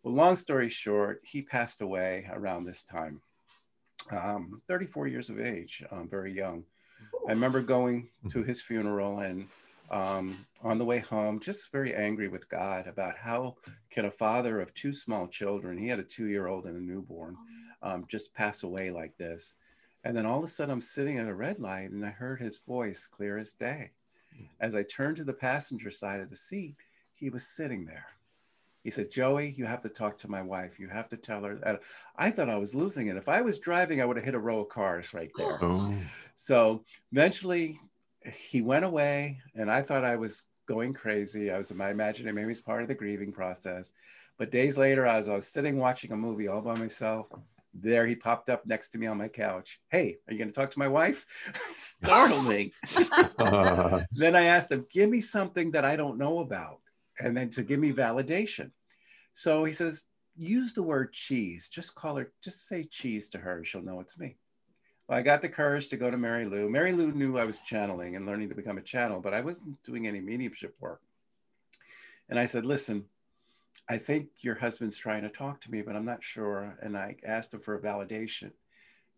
Well, 0.03 0.13
long 0.13 0.37
story 0.37 0.69
short, 0.69 1.23
he 1.25 1.41
passed 1.41 1.81
away 1.81 2.29
around 2.31 2.67
this 2.67 2.83
time. 2.83 3.23
Um, 4.11 4.61
34 4.69 5.07
years 5.07 5.31
of 5.31 5.41
age, 5.41 5.83
um, 5.91 6.11
very 6.11 6.35
young. 6.35 6.65
I 7.27 7.33
remember 7.33 7.63
going 7.63 8.11
to 8.29 8.43
his 8.43 8.61
funeral 8.61 9.21
and 9.21 9.49
um, 9.91 10.47
on 10.63 10.79
the 10.79 10.85
way 10.85 11.01
home, 11.01 11.41
just 11.41 11.73
very 11.73 11.95
angry 11.95 12.29
with 12.29 12.49
God 12.49 12.87
about 12.87 13.17
how 13.17 13.57
can 13.91 14.05
a 14.05 14.11
father 14.11 14.61
of 14.61 14.73
two 14.75 14.93
small 14.93 15.27
children, 15.27 15.77
he 15.77 15.89
had 15.89 15.99
a 15.99 16.05
two-year-old 16.05 16.67
and 16.67 16.77
a 16.77 16.81
newborn, 16.81 17.37
um, 17.83 18.05
just 18.09 18.35
pass 18.35 18.63
away 18.63 18.91
like 18.91 19.17
this. 19.17 19.55
And 20.05 20.17
then 20.17 20.27
all 20.27 20.39
of 20.39 20.45
a 20.45 20.49
sudden 20.49 20.73
I'm 20.73 20.81
sitting 20.81 21.19
at 21.19 21.29
a 21.29 21.35
red 21.35 21.61
light 21.61 21.91
and 21.91 22.05
I 22.07 22.11
heard 22.11 22.41
his 22.41 22.59
voice 22.59 23.07
clear 23.07 23.37
as 23.37 23.53
day. 23.53 23.91
Hmm. 24.37 24.45
As 24.61 24.77
I 24.77 24.83
turned 24.85 25.17
to 25.17 25.25
the 25.25 25.33
passenger 25.33 25.91
side 25.91 26.21
of 26.21 26.31
the 26.31 26.37
seat, 26.37 26.77
he 27.15 27.29
was 27.29 27.47
sitting 27.47 27.85
there. 27.85 28.07
He 28.83 28.91
said, 28.91 29.11
Joey, 29.11 29.55
you 29.59 29.67
have 29.67 29.83
to 29.83 29.91
talk 29.91 30.17
to 30.19 30.31
my 30.31 30.41
wife. 30.41 30.81
You 30.81 30.89
have 30.89 31.07
to 31.09 31.17
tell 31.19 31.43
her. 31.45 31.81
I 32.17 32.31
thought 32.31 32.49
I 32.49 32.57
was 32.57 32.75
losing 32.75 33.09
it. 33.09 33.17
If 33.17 33.29
I 33.29 33.43
was 33.43 33.59
driving, 33.59 34.01
I 34.01 34.07
would 34.07 34.17
have 34.17 34.25
hit 34.25 34.35
a 34.35 34.39
row 34.39 34.61
of 34.61 34.71
cars 34.71 35.13
right 35.13 35.31
there. 35.37 35.59
Oh. 35.63 35.95
So 36.35 36.83
eventually 37.13 37.79
he 38.25 38.63
went 38.63 38.85
away 38.85 39.41
and 39.55 39.71
I 39.71 39.83
thought 39.83 40.05
I 40.05 40.17
was 40.17 40.45
going 40.67 40.93
crazy. 40.93 41.51
I 41.51 41.59
was 41.59 41.71
in 41.71 41.77
my 41.77 41.91
imaginary, 41.91 42.35
maybe 42.35 42.51
it's 42.51 42.61
part 42.61 42.83
of 42.83 42.89
the 42.89 42.95
grieving 42.95 43.33
process. 43.33 43.93
But 44.39 44.51
days 44.51 44.79
later, 44.79 45.07
as 45.07 45.29
I 45.29 45.35
was 45.35 45.47
sitting 45.47 45.79
watching 45.79 46.13
a 46.13 46.17
movie 46.17 46.49
all 46.49 46.63
by 46.63 46.77
myself, 46.77 47.27
there 47.75 48.07
he 48.07 48.17
popped 48.17 48.49
up 48.49 48.67
next 48.67 48.91
to 48.91 48.99
me 48.99 49.07
on 49.07 49.19
my 49.19 49.29
couch. 49.29 49.81
Hey, 49.91 50.19
are 50.27 50.33
you 50.33 50.39
going 50.39 50.49
to 50.49 50.55
talk 50.55 50.71
to 50.71 50.79
my 50.79 50.89
wife? 50.89 51.27
Startled 51.77 52.47
me. 52.47 52.73
then 54.13 54.35
I 54.37 54.45
asked 54.45 54.73
him, 54.73 54.87
give 54.91 55.09
me 55.09 55.21
something 55.21 55.71
that 55.73 55.85
I 55.85 55.97
don't 55.97 56.19
know 56.19 56.41
about, 56.41 56.81
and 57.19 57.37
then 57.37 57.51
to 57.51 57.63
give 57.63 57.79
me 57.79 57.93
validation. 57.93 58.71
So 59.35 59.65
he 59.65 59.73
says, 59.73 60.05
use 60.37 60.75
the 60.75 60.83
word 60.83 61.13
cheese. 61.13 61.69
Just 61.69 61.95
call 61.95 62.17
her, 62.17 62.33
just 62.43 62.67
say 62.67 62.85
cheese 62.85 63.29
to 63.31 63.39
her, 63.39 63.65
she'll 63.65 63.83
know 63.83 64.01
it's 64.01 64.19
me. 64.19 64.37
Well, 65.11 65.19
I 65.19 65.23
got 65.23 65.43
the 65.43 65.49
courage 65.49 65.89
to 65.89 65.97
go 65.97 66.09
to 66.09 66.17
Mary 66.17 66.45
Lou. 66.45 66.71
Mary 66.71 66.93
Lou 66.93 67.11
knew 67.11 67.37
I 67.37 67.45
was 67.45 67.59
channeling 67.59 68.15
and 68.15 68.27
learning 68.27 68.49
to 68.51 68.55
become 68.55 68.79
a 68.79 68.81
channel, 68.81 69.21
but 69.21 69.35
I 69.35 69.41
wasn't 69.41 69.83
doing 69.83 70.07
any 70.07 70.21
mediumship 70.21 70.77
work. 70.79 71.01
And 72.29 72.39
I 72.39 72.47
said, 72.47 72.65
listen, 72.65 73.07
I 73.89 73.99
think 73.99 74.29
your 74.39 74.55
husband's 74.55 74.97
trying 74.97 75.23
to 75.23 75.29
talk 75.29 75.63
to 75.63 75.71
me, 75.73 75.83
but 75.83 75.97
I'm 75.97 76.05
not 76.05 76.23
sure. 76.23 76.79
And 76.81 76.97
I 76.97 77.17
asked 77.27 77.53
him 77.53 77.59
for 77.59 77.75
a 77.75 77.81
validation. 77.81 78.53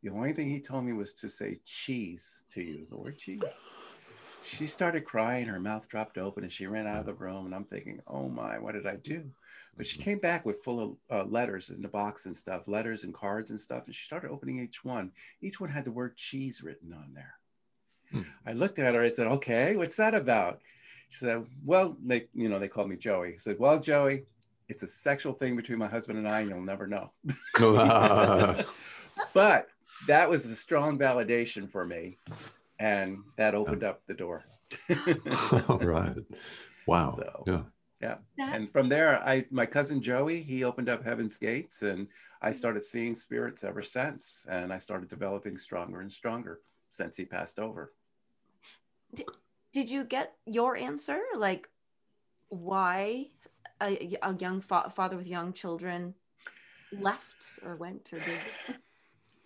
The 0.03 0.09
only 0.09 0.33
thing 0.33 0.49
he 0.49 0.61
told 0.61 0.85
me 0.85 0.95
was 0.95 1.13
to 1.13 1.29
say 1.29 1.61
cheese 1.67 2.43
to 2.53 2.63
you, 2.63 2.87
the 2.89 2.97
word 2.97 3.19
cheese. 3.19 3.43
She 4.45 4.67
started 4.67 5.05
crying, 5.05 5.47
her 5.47 5.61
mouth 5.61 5.89
dropped 5.89 6.19
open, 6.19 6.43
and 6.43 6.53
she 6.53 6.67
ran 6.67 6.87
out 6.87 7.01
of 7.01 7.07
the 7.07 7.15
room. 7.15 7.47
And 7.47 7.55
I'm 7.55 7.65
thinking, 7.65 8.01
oh 8.07 8.29
my, 8.29 8.59
what 8.59 8.75
did 8.75 8.87
I 8.87 8.97
do? 8.97 9.25
But 9.77 9.87
she 9.87 9.99
mm-hmm. 9.99 10.05
came 10.05 10.19
back 10.19 10.45
with 10.45 10.63
full 10.63 10.81
of 10.81 10.97
uh, 11.11 11.29
letters 11.29 11.71
in 11.71 11.81
the 11.81 11.89
box 11.89 12.27
and 12.27 12.37
stuff, 12.37 12.69
letters 12.69 13.05
and 13.05 13.15
cards 13.15 13.51
and 13.51 13.61
stuff. 13.61 13.87
And 13.87 13.95
she 13.95 14.05
started 14.05 14.31
opening 14.31 14.61
each 14.61 14.85
one. 14.85 15.13
Each 15.41 15.61
one 15.61 15.71
had 15.71 15.85
the 15.85 15.93
word 15.93 16.17
cheese 16.17 16.63
written 16.63 16.93
on 16.93 17.13
there. 17.15 17.35
Hmm. 18.11 18.23
I 18.47 18.53
looked 18.53 18.79
at 18.79 18.95
her. 18.95 19.03
I 19.03 19.09
said, 19.09 19.27
"Okay, 19.27 19.77
what's 19.77 19.97
that 19.97 20.15
about?" 20.15 20.61
She 21.09 21.19
said, 21.19 21.47
"Well, 21.65 21.97
they, 22.05 22.29
you 22.35 22.49
know, 22.49 22.59
they 22.59 22.69
called 22.69 22.91
me 22.91 22.97
Joey." 22.97 23.35
I 23.35 23.39
said, 23.39 23.59
"Well, 23.59 23.81
Joey, 23.81 24.25
it's 24.69 24.83
a 24.83 24.87
sexual 24.87 25.33
thing 25.33 25.57
between 25.57 25.79
my 25.79 25.89
husband 25.89 26.19
and 26.19 26.29
I, 26.29 26.41
and 26.41 26.51
you'll 26.51 26.61
never 26.61 26.87
know." 26.87 27.11
but 29.33 29.69
that 30.07 30.29
was 30.29 30.45
a 30.47 30.55
strong 30.55 30.99
validation 30.99 31.71
for 31.71 31.87
me, 31.87 32.19
and 32.83 33.19
that 33.37 33.55
oh. 33.55 33.61
opened 33.61 33.85
up 33.85 34.03
the 34.07 34.15
door. 34.15 34.43
All 35.69 35.79
right. 35.79 36.17
Wow. 36.87 37.15
So- 37.17 37.45
yeah. 37.47 37.63
Yeah. 38.01 38.17
That- 38.37 38.57
And 38.57 38.73
from 38.73 38.89
there, 38.89 39.23
I 39.23 39.47
my 39.51 39.67
cousin 39.67 40.03
Joey, 40.03 40.43
he 40.43 40.65
opened 40.65 40.89
up 40.89 41.05
Heaven's 41.05 41.37
Gates, 41.37 41.83
and 41.83 42.09
I 42.43 42.49
mm-hmm. 42.49 42.57
started 42.59 42.85
seeing 42.85 43.15
spirits 43.15 43.63
ever 43.63 43.83
since. 43.83 44.45
And 44.49 44.73
I 44.73 44.79
started 44.79 45.09
developing 45.09 45.57
stronger 45.57 46.01
and 46.01 46.11
stronger 46.11 46.61
since 46.91 47.17
he 47.17 47.25
passed 47.25 47.59
over. 47.59 47.95
did 49.73 49.89
you 49.89 50.05
get 50.05 50.35
your 50.47 50.77
answer 50.77 51.21
like 51.37 51.69
why 52.49 53.29
a, 53.81 54.19
a 54.23 54.35
young 54.35 54.61
fa- 54.61 54.91
father 54.95 55.17
with 55.17 55.27
young 55.27 55.53
children 55.53 56.15
left 56.93 57.59
or 57.65 57.77
went 57.77 58.13
or 58.13 58.19
did 58.19 58.41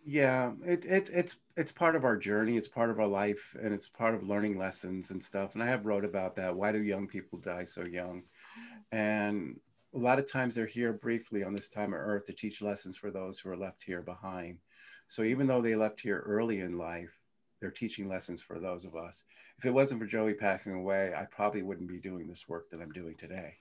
Yeah, 0.09 0.53
it, 0.65 0.85
it 0.85 1.11
it's 1.13 1.37
it's 1.57 1.73
part 1.73 1.97
of 1.97 2.05
our 2.05 2.17
journey. 2.17 2.57
It's 2.57 2.69
part 2.69 2.91
of 2.91 3.01
our 3.01 3.09
life, 3.09 3.57
and 3.61 3.75
it's 3.75 3.89
part 3.89 4.15
of 4.15 4.23
learning 4.23 4.57
lessons 4.57 5.11
and 5.11 5.21
stuff. 5.21 5.55
And 5.55 5.63
I 5.63 5.67
have 5.67 5.85
wrote 5.85 6.05
about 6.05 6.37
that. 6.37 6.55
Why 6.55 6.71
do 6.71 6.81
young 6.81 7.09
people 7.09 7.41
die 7.41 7.65
so 7.65 7.85
young? 7.85 8.23
And 8.93 9.59
a 9.93 9.99
lot 9.99 10.21
of 10.21 10.31
times 10.31 10.55
they're 10.55 10.65
here 10.65 10.93
briefly 10.93 11.43
on 11.43 11.55
this 11.55 11.69
time 11.69 11.93
of 11.93 11.99
earth 11.99 12.27
to 12.27 12.33
teach 12.33 12.63
lessons 12.63 12.97
for 12.97 13.11
those 13.11 13.41
who 13.41 13.51
are 13.51 13.57
left 13.57 13.83
here 13.83 14.01
behind. 14.01 14.59
So 15.09 15.23
even 15.25 15.49
though 15.49 15.61
they 15.61 15.75
left 15.75 16.01
here 16.01 16.23
early 16.25 16.61
in 16.61 16.79
life, 16.79 17.19
they're 17.61 17.73
teaching 17.73 18.09
lessons 18.09 18.41
for 18.41 18.61
those 18.61 18.85
of 18.85 18.95
us. 18.95 19.25
If 19.59 19.65
it 19.65 19.75
wasn't 19.75 20.01
for 20.01 20.07
Joey 20.07 20.35
passing 20.35 20.75
away, 20.75 21.15
I 21.17 21.25
probably 21.25 21.63
wouldn't 21.63 21.89
be 21.89 21.99
doing 21.99 22.29
this 22.29 22.49
work 22.49 22.71
that 22.71 22.81
I'm 22.81 22.93
doing 22.93 23.17
today. 23.17 23.55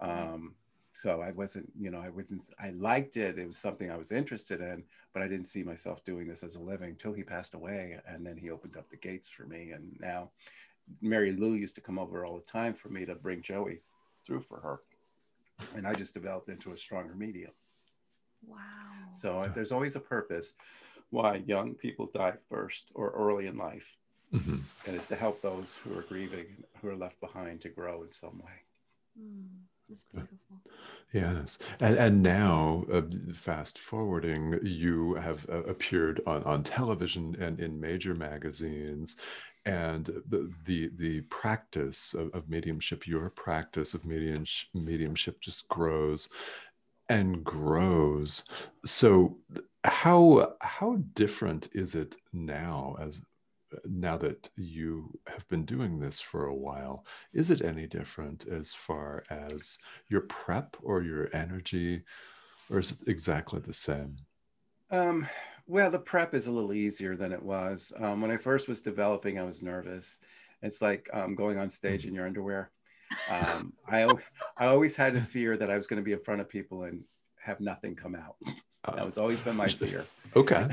Um, 0.00 0.54
so 0.92 1.22
I 1.22 1.30
wasn't, 1.32 1.72
you 1.80 1.90
know, 1.90 2.00
I 2.00 2.10
wasn't, 2.10 2.42
I 2.60 2.70
liked 2.70 3.16
it. 3.16 3.38
It 3.38 3.46
was 3.46 3.56
something 3.56 3.90
I 3.90 3.96
was 3.96 4.12
interested 4.12 4.60
in, 4.60 4.84
but 5.14 5.22
I 5.22 5.28
didn't 5.28 5.46
see 5.46 5.62
myself 5.62 6.04
doing 6.04 6.28
this 6.28 6.44
as 6.44 6.56
a 6.56 6.60
living 6.60 6.90
until 6.90 7.14
he 7.14 7.22
passed 7.22 7.54
away. 7.54 7.98
And 8.06 8.24
then 8.26 8.36
he 8.36 8.50
opened 8.50 8.76
up 8.76 8.90
the 8.90 8.98
gates 8.98 9.28
for 9.28 9.46
me. 9.46 9.70
And 9.70 9.96
now 10.00 10.30
Mary 11.00 11.32
Lou 11.32 11.54
used 11.54 11.74
to 11.76 11.80
come 11.80 11.98
over 11.98 12.26
all 12.26 12.36
the 12.36 12.44
time 12.44 12.74
for 12.74 12.90
me 12.90 13.06
to 13.06 13.14
bring 13.14 13.40
Joey 13.40 13.80
through 14.26 14.42
for 14.42 14.60
her. 14.60 14.80
And 15.74 15.86
I 15.86 15.94
just 15.94 16.12
developed 16.12 16.50
into 16.50 16.72
a 16.72 16.76
stronger 16.76 17.14
medium. 17.14 17.52
wow 18.46 18.58
So 19.14 19.40
uh, 19.40 19.48
there's 19.48 19.72
always 19.72 19.96
a 19.96 20.00
purpose 20.00 20.54
why 21.08 21.36
young 21.46 21.74
people 21.74 22.10
die 22.14 22.34
first 22.50 22.90
or 22.94 23.10
early 23.12 23.46
in 23.46 23.56
life. 23.56 23.96
Mhm. 24.32 24.62
And 24.86 24.96
it's 24.96 25.08
to 25.08 25.16
help 25.16 25.40
those 25.40 25.76
who 25.76 25.96
are 25.98 26.02
grieving, 26.02 26.64
who 26.80 26.88
are 26.88 26.96
left 26.96 27.18
behind 27.20 27.60
to 27.62 27.68
grow 27.68 28.02
in 28.02 28.10
some 28.10 28.38
way. 28.38 28.62
Mm, 29.20 29.48
that's 29.92 30.04
beautiful. 30.04 30.60
Yes, 31.12 31.58
and 31.80 31.96
and 31.96 32.22
now, 32.22 32.86
uh, 32.90 33.02
fast 33.34 33.78
forwarding, 33.78 34.58
you 34.62 35.14
have 35.14 35.46
uh, 35.50 35.62
appeared 35.64 36.22
on 36.26 36.42
on 36.44 36.62
television 36.62 37.36
and 37.38 37.60
in 37.60 37.78
major 37.78 38.14
magazines, 38.14 39.16
and 39.66 40.06
the 40.06 40.50
the 40.64 40.90
the 40.96 41.20
practice 41.22 42.14
of, 42.14 42.34
of 42.34 42.48
mediumship, 42.48 43.06
your 43.06 43.28
practice 43.28 43.92
of 43.92 44.06
medium 44.06 44.46
mediumship, 44.72 45.40
just 45.40 45.68
grows 45.68 46.30
and 47.10 47.44
grows. 47.44 48.44
So, 48.86 49.36
how 49.84 50.54
how 50.60 50.96
different 51.12 51.68
is 51.74 51.94
it 51.94 52.16
now 52.32 52.96
as 52.98 53.20
now 53.84 54.16
that 54.18 54.50
you 54.56 55.18
have 55.26 55.46
been 55.48 55.64
doing 55.64 55.98
this 55.98 56.20
for 56.20 56.46
a 56.46 56.54
while? 56.54 57.04
Is 57.32 57.50
it 57.50 57.62
any 57.62 57.86
different 57.86 58.46
as 58.46 58.72
far 58.72 59.24
as 59.30 59.78
your 60.08 60.22
prep 60.22 60.76
or 60.82 61.02
your 61.02 61.28
energy, 61.34 62.02
or 62.70 62.78
is 62.78 62.92
it 62.92 62.98
exactly 63.06 63.60
the 63.60 63.74
same? 63.74 64.16
Um, 64.90 65.26
well, 65.66 65.90
the 65.90 65.98
prep 65.98 66.34
is 66.34 66.46
a 66.46 66.52
little 66.52 66.72
easier 66.72 67.16
than 67.16 67.32
it 67.32 67.42
was. 67.42 67.92
Um, 67.98 68.20
when 68.20 68.30
I 68.30 68.36
first 68.36 68.68
was 68.68 68.82
developing, 68.82 69.38
I 69.38 69.42
was 69.42 69.62
nervous. 69.62 70.20
It's 70.62 70.82
like 70.82 71.08
um, 71.12 71.34
going 71.34 71.58
on 71.58 71.70
stage 71.70 72.06
in 72.06 72.14
your 72.14 72.26
underwear. 72.26 72.70
Um, 73.30 73.72
I, 73.86 74.04
I 74.56 74.66
always 74.66 74.96
had 74.96 75.16
a 75.16 75.20
fear 75.20 75.56
that 75.56 75.70
I 75.70 75.76
was 75.76 75.86
going 75.86 75.98
to 75.98 76.04
be 76.04 76.12
in 76.12 76.20
front 76.20 76.40
of 76.40 76.48
people 76.48 76.84
and 76.84 77.04
have 77.38 77.60
nothing 77.60 77.94
come 77.94 78.14
out. 78.14 78.36
That 78.84 78.98
Uh, 79.00 79.04
was 79.04 79.18
always 79.18 79.40
been 79.40 79.56
my 79.56 79.68
fear. 79.68 80.06
okay. 80.36 80.68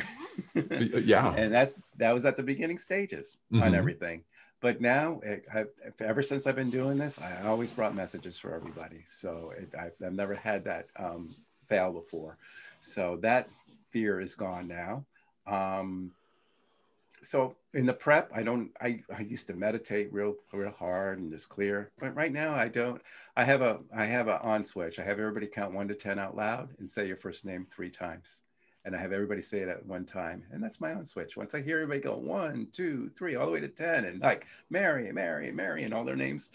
Yeah. 0.56 1.34
and 1.38 1.54
that 1.54 1.74
that 1.98 2.14
was 2.14 2.26
at 2.26 2.38
the 2.38 2.44
beginning 2.44 2.78
stages 2.78 3.38
on 3.54 3.60
Mhm. 3.60 3.76
everything. 3.76 4.24
But 4.62 4.82
now, 4.82 5.20
it, 5.24 5.46
I, 5.54 5.66
ever 6.02 6.22
since 6.22 6.46
I've 6.46 6.56
been 6.56 6.70
doing 6.70 6.98
this, 6.98 7.20
I 7.22 7.48
always 7.48 7.72
brought 7.72 7.96
messages 7.96 8.38
for 8.38 8.54
everybody. 8.54 9.04
So 9.06 9.54
it, 9.58 9.74
I, 9.74 9.92
I've 10.06 10.14
never 10.14 10.36
had 10.36 10.66
that 10.66 10.88
um, 10.98 11.34
fail 11.68 11.94
before. 11.94 12.38
So 12.82 13.18
that 13.22 13.48
fear 13.90 14.20
is 14.20 14.36
gone 14.36 14.68
now. 14.68 15.06
Um, 15.48 16.12
so 17.22 17.56
in 17.74 17.86
the 17.86 17.94
prep, 17.94 18.30
I 18.34 18.44
don't. 18.44 18.72
I, 18.82 19.02
I 19.16 19.22
used 19.22 19.48
to 19.48 19.54
meditate 19.54 20.12
real 20.14 20.36
real 20.54 20.72
hard 20.72 21.20
and 21.20 21.32
just 21.32 21.50
clear. 21.50 21.92
But 22.00 22.16
right 22.16 22.32
now, 22.32 22.54
I 22.54 22.68
don't. 22.68 23.02
I 23.36 23.44
have 23.44 23.62
a 23.62 23.80
I 23.96 24.06
have 24.06 24.28
a 24.28 24.42
on 24.42 24.64
switch. 24.64 25.00
I 25.00 25.04
have 25.04 25.20
everybody 25.20 25.48
count 25.48 25.74
one 25.74 25.88
to 25.90 25.96
ten 25.96 26.20
out 26.20 26.36
loud 26.36 26.70
and 26.80 26.90
say 26.90 27.08
your 27.08 27.18
first 27.18 27.46
name 27.46 27.68
three 27.70 27.90
times 27.90 28.42
and 28.86 28.96
I 28.96 29.00
have 29.02 29.12
everybody 29.12 29.42
say 29.42 29.60
it 29.60 29.68
at 29.68 29.86
one 29.86 30.06
time, 30.06 30.42
and 30.52 30.64
that's 30.64 30.80
my 30.80 30.94
own 30.94 31.06
switch. 31.06 31.36
Once 31.36 31.54
I 31.54 31.62
hear 31.62 31.80
everybody 31.82 32.00
go 32.00 32.16
one, 32.16 32.66
two, 32.72 33.12
three, 33.18 33.36
all 33.36 33.46
the 33.46 33.52
way 33.52 33.60
to 33.60 33.68
ten, 33.68 34.06
and 34.06 34.22
like 34.22 34.48
Mary, 34.70 35.12
Mary, 35.12 35.52
Mary, 35.52 35.84
and 35.84 35.94
all 35.94 36.06
their 36.06 36.16
names, 36.16 36.50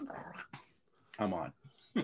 I'm 1.18 1.35
on. 1.35 1.52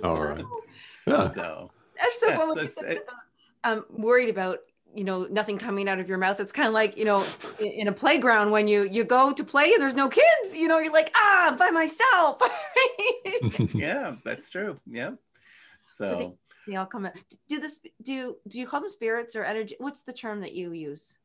All 0.04 0.20
right. 0.22 0.44
Yeah. 1.06 1.26
So 1.28 1.70
I'm 2.00 2.10
so 2.12 2.28
Yeah, 2.28 2.36
fun 2.36 2.40
so 2.40 2.48
when 2.48 2.56
you 2.58 2.62
it's- 2.64 2.74
said 2.74 2.84
it- 2.92 3.08
about, 3.08 3.78
um, 3.78 3.84
worried 3.90 4.28
about 4.28 4.58
you 4.94 5.04
know 5.04 5.26
nothing 5.30 5.58
coming 5.58 5.88
out 5.88 5.98
of 6.00 6.08
your 6.08 6.18
mouth. 6.18 6.40
It's 6.40 6.52
kind 6.52 6.68
of 6.68 6.74
like 6.74 6.96
you 6.96 7.04
know 7.04 7.24
in, 7.58 7.66
in 7.66 7.88
a 7.88 7.92
playground 7.92 8.50
when 8.50 8.66
you 8.66 8.82
you 8.90 9.04
go 9.04 9.32
to 9.32 9.44
play 9.44 9.72
and 9.72 9.80
there's 9.82 9.94
no 9.94 10.08
kids. 10.08 10.54
You 10.56 10.68
know 10.68 10.78
you're 10.78 10.92
like 10.92 11.10
ah 11.14 11.48
I'm 11.48 11.56
by 11.56 11.70
myself. 11.70 12.40
yeah, 13.74 14.16
that's 14.24 14.50
true. 14.50 14.78
Yeah. 14.86 15.12
So 15.84 16.36
they 16.66 16.76
all 16.76 16.86
come 16.86 17.06
out. 17.06 17.12
Do 17.48 17.58
this? 17.58 17.80
Do 18.02 18.12
you, 18.12 18.36
do 18.48 18.58
you 18.58 18.66
call 18.66 18.80
them 18.80 18.88
spirits 18.88 19.34
or 19.34 19.44
energy? 19.44 19.76
What's 19.78 20.02
the 20.02 20.12
term 20.12 20.40
that 20.40 20.52
you 20.52 20.72
use? 20.72 21.18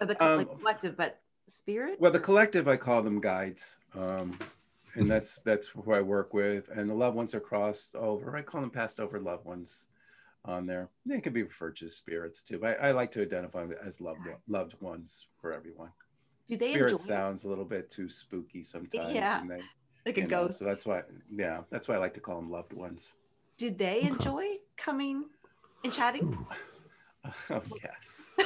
Or 0.00 0.06
the 0.06 0.14
co- 0.14 0.36
like 0.36 0.48
Um, 0.48 0.58
collective, 0.58 0.96
but 0.96 1.20
spirit. 1.46 2.00
well, 2.00 2.10
the 2.10 2.20
collective 2.20 2.68
I 2.68 2.76
call 2.76 3.02
them 3.02 3.20
guides, 3.20 3.78
um, 3.94 4.38
and 4.94 5.10
that's 5.10 5.38
that's 5.40 5.68
who 5.68 5.92
I 5.92 6.00
work 6.00 6.34
with, 6.34 6.68
and 6.70 6.88
the 6.90 6.94
loved 6.94 7.16
ones 7.16 7.34
are 7.34 7.40
crossed 7.40 7.94
over. 7.94 8.36
I 8.36 8.42
call 8.42 8.60
them 8.60 8.70
passed 8.70 8.98
over 9.00 9.20
loved 9.20 9.44
ones. 9.44 9.86
On 10.44 10.66
there, 10.66 10.88
they 11.06 11.20
can 11.20 11.32
be 11.32 11.44
referred 11.44 11.76
to 11.76 11.86
as 11.86 11.94
spirits 11.94 12.42
too. 12.42 12.58
But 12.58 12.80
I, 12.80 12.88
I 12.88 12.90
like 12.90 13.12
to 13.12 13.22
identify 13.22 13.64
them 13.64 13.76
as 13.84 14.00
loved 14.00 14.26
one- 14.26 14.36
loved 14.48 14.74
ones 14.80 15.28
for 15.40 15.52
everyone. 15.52 15.90
Do 16.48 16.56
they 16.56 16.72
spirit 16.72 16.92
enjoy 16.92 17.02
sounds 17.04 17.44
a 17.44 17.48
little 17.48 17.64
bit 17.64 17.88
too 17.88 18.08
spooky 18.08 18.64
sometimes. 18.64 19.14
Yeah. 19.14 19.40
and 19.40 19.50
they, 19.50 19.62
like 20.04 20.18
a 20.18 20.22
you 20.22 20.26
know, 20.26 20.44
ghost? 20.44 20.58
so 20.58 20.64
that's 20.64 20.84
why, 20.84 21.02
yeah, 21.30 21.60
that's 21.70 21.86
why 21.86 21.94
I 21.94 21.98
like 21.98 22.14
to 22.14 22.20
call 22.20 22.36
them 22.36 22.50
loved 22.50 22.72
ones. 22.72 23.14
Did 23.56 23.78
they 23.78 24.02
enjoy 24.02 24.56
coming 24.76 25.26
and 25.84 25.92
chatting? 25.92 26.36
oh 27.50 27.62
yes, 27.82 28.30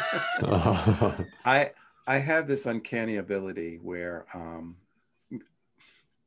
I 1.46 1.70
I 2.06 2.18
have 2.18 2.46
this 2.46 2.66
uncanny 2.66 3.16
ability 3.16 3.78
where 3.82 4.26
um, 4.34 4.76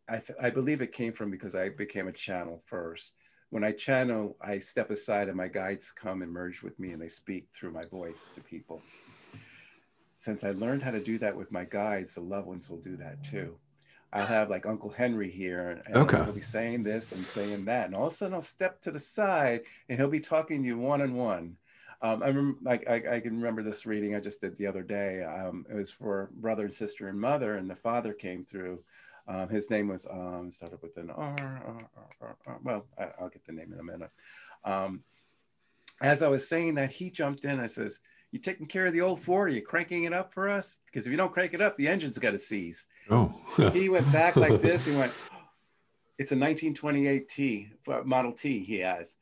I 0.10 0.18
th- 0.18 0.40
I 0.42 0.50
believe 0.50 0.82
it 0.82 0.92
came 0.92 1.14
from 1.14 1.30
because 1.30 1.56
I 1.56 1.70
became 1.70 2.08
a 2.08 2.12
channel 2.12 2.64
first. 2.66 3.14
When 3.50 3.64
I 3.64 3.72
channel, 3.72 4.38
I 4.42 4.60
step 4.60 4.92
aside 4.92 5.28
and 5.28 5.38
my 5.38 5.48
guides 5.48 5.92
come 5.92 6.22
and 6.22 6.32
merge 6.32 6.62
with 6.62 6.80
me 6.80 6.92
and 6.92 7.02
they 7.02 7.08
speak 7.08 7.48
through 7.54 7.72
my 7.72 7.86
voice 7.86 8.30
to 8.34 8.42
people. 8.42 8.84
Since 10.14 10.44
I 10.44 10.52
learned 10.52 10.84
how 10.84 10.92
to 10.92 11.04
do 11.04 11.18
that 11.20 11.36
with 11.36 11.52
my 11.52 11.66
guides, 11.66 12.14
the 12.14 12.22
loved 12.22 12.48
ones 12.48 12.70
will 12.70 12.82
do 12.82 12.98
that 12.98 13.24
too. 13.24 13.58
I'll 14.12 14.26
have 14.26 14.50
like 14.50 14.66
Uncle 14.66 14.90
Henry 14.90 15.30
here, 15.30 15.82
and 15.86 15.96
Okay. 15.96 16.24
he'll 16.24 16.34
be 16.34 16.42
saying 16.42 16.84
this 16.84 17.12
and 17.12 17.26
saying 17.26 17.66
that, 17.66 17.86
and 17.88 17.96
all 17.96 18.08
of 18.08 18.14
a 18.14 18.16
sudden 18.16 18.34
I'll 18.34 18.42
step 18.42 18.82
to 18.82 18.92
the 18.92 19.00
side, 19.00 19.62
and 19.88 20.00
he'll 20.00 20.10
be 20.10 20.20
talking 20.20 20.62
to 20.64 20.68
you 20.68 20.78
one 20.78 21.02
on 21.02 21.14
one. 21.14 21.58
Um, 22.02 22.24
I 22.24 22.28
remember, 22.28 22.60
like, 22.64 22.88
I, 22.90 23.18
I 23.18 23.20
can 23.20 23.36
remember 23.36 23.62
this 23.62 23.86
reading 23.86 24.16
I 24.16 24.20
just 24.20 24.42
did 24.42 24.56
the 24.58 24.68
other 24.68 24.84
day. 24.84 25.24
Um, 25.24 25.66
it 25.70 25.76
was 25.76 25.92
for 25.92 26.32
brother 26.34 26.66
and 26.66 26.74
sister 26.74 27.08
and 27.08 27.20
mother, 27.20 27.56
and 27.56 27.70
the 27.70 27.76
father 27.76 28.14
came 28.14 28.46
through. 28.46 28.84
Um, 29.30 29.48
his 29.48 29.70
name 29.70 29.88
was 29.88 30.08
um, 30.10 30.50
started 30.50 30.82
with 30.82 30.98
an 30.98 31.12
R. 31.12 31.36
R, 31.40 31.64
R, 31.66 31.90
R, 32.20 32.38
R. 32.48 32.60
Well, 32.64 32.88
I, 32.98 33.10
I'll 33.22 33.30
get 33.30 33.46
the 33.46 33.54
name 33.54 33.72
in 33.72 33.80
a 33.80 33.84
minute. 33.84 34.10
Um, 34.66 35.04
as 36.02 36.24
I 36.24 36.28
was 36.28 36.48
saying 36.48 36.76
that, 36.76 36.92
he 36.92 37.12
jumped 37.12 37.46
in. 37.46 37.60
I 37.60 37.68
says, 37.68 38.00
"You 38.32 38.40
taking 38.40 38.66
care 38.66 38.88
of 38.88 38.94
the 38.94 39.02
old 39.02 39.20
Ford? 39.20 39.50
Are 39.50 39.54
you 39.54 39.62
cranking 39.62 40.06
it 40.06 40.14
up 40.14 40.34
for 40.34 40.50
us? 40.50 40.80
Because 40.86 41.06
if 41.06 41.12
you 41.12 41.18
don't 41.18 41.32
crank 41.32 41.54
it 41.54 41.62
up, 41.62 41.78
the 41.78 41.88
engine's 41.88 42.18
got 42.18 42.32
to 42.32 42.40
seize." 42.40 42.88
oh. 43.12 43.34
he 43.74 43.90
went 43.90 44.12
back 44.12 44.36
like 44.36 44.62
this. 44.62 44.86
He 44.86 44.96
went, 44.96 45.14
it's 46.20 46.34
a 46.34 46.36
1928 46.36 47.30
T, 47.30 47.70
Model 48.04 48.34
T 48.34 48.64
he 48.64 48.80
has. 48.80 49.16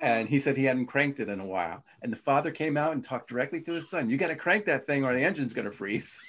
And 0.00 0.28
he 0.28 0.38
said 0.38 0.56
he 0.56 0.64
hadn't 0.64 0.86
cranked 0.86 1.18
it 1.18 1.28
in 1.28 1.40
a 1.40 1.46
while. 1.46 1.82
And 2.02 2.12
the 2.12 2.16
father 2.16 2.50
came 2.50 2.76
out 2.76 2.92
and 2.92 3.02
talked 3.02 3.28
directly 3.28 3.60
to 3.62 3.72
his 3.72 3.88
son. 3.88 4.08
You 4.08 4.16
got 4.16 4.28
to 4.28 4.36
crank 4.36 4.64
that 4.66 4.86
thing 4.86 5.04
or 5.04 5.14
the 5.14 5.22
engine's 5.22 5.54
going 5.54 5.64
to 5.64 5.72
freeze. 5.72 6.20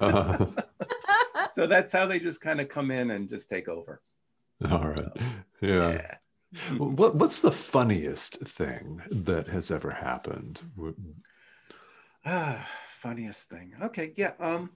Uh, 0.00 0.46
so 1.50 1.66
that's 1.66 1.92
how 1.92 2.06
they 2.06 2.18
just 2.18 2.40
kind 2.40 2.60
of 2.60 2.68
come 2.68 2.90
in 2.90 3.10
and 3.10 3.28
just 3.28 3.48
take 3.48 3.68
over. 3.68 4.00
all 4.70 4.88
right. 4.88 5.16
Yeah. 5.60 6.16
What 6.78 7.14
What's 7.14 7.40
the 7.40 7.52
funniest 7.52 8.40
thing 8.40 9.02
that 9.10 9.48
has 9.48 9.70
ever 9.70 9.90
happened? 9.90 10.60
Ah, 12.24 12.68
funniest 12.88 13.48
thing. 13.48 13.72
Okay, 13.80 14.12
yeah. 14.16 14.32
Um, 14.40 14.70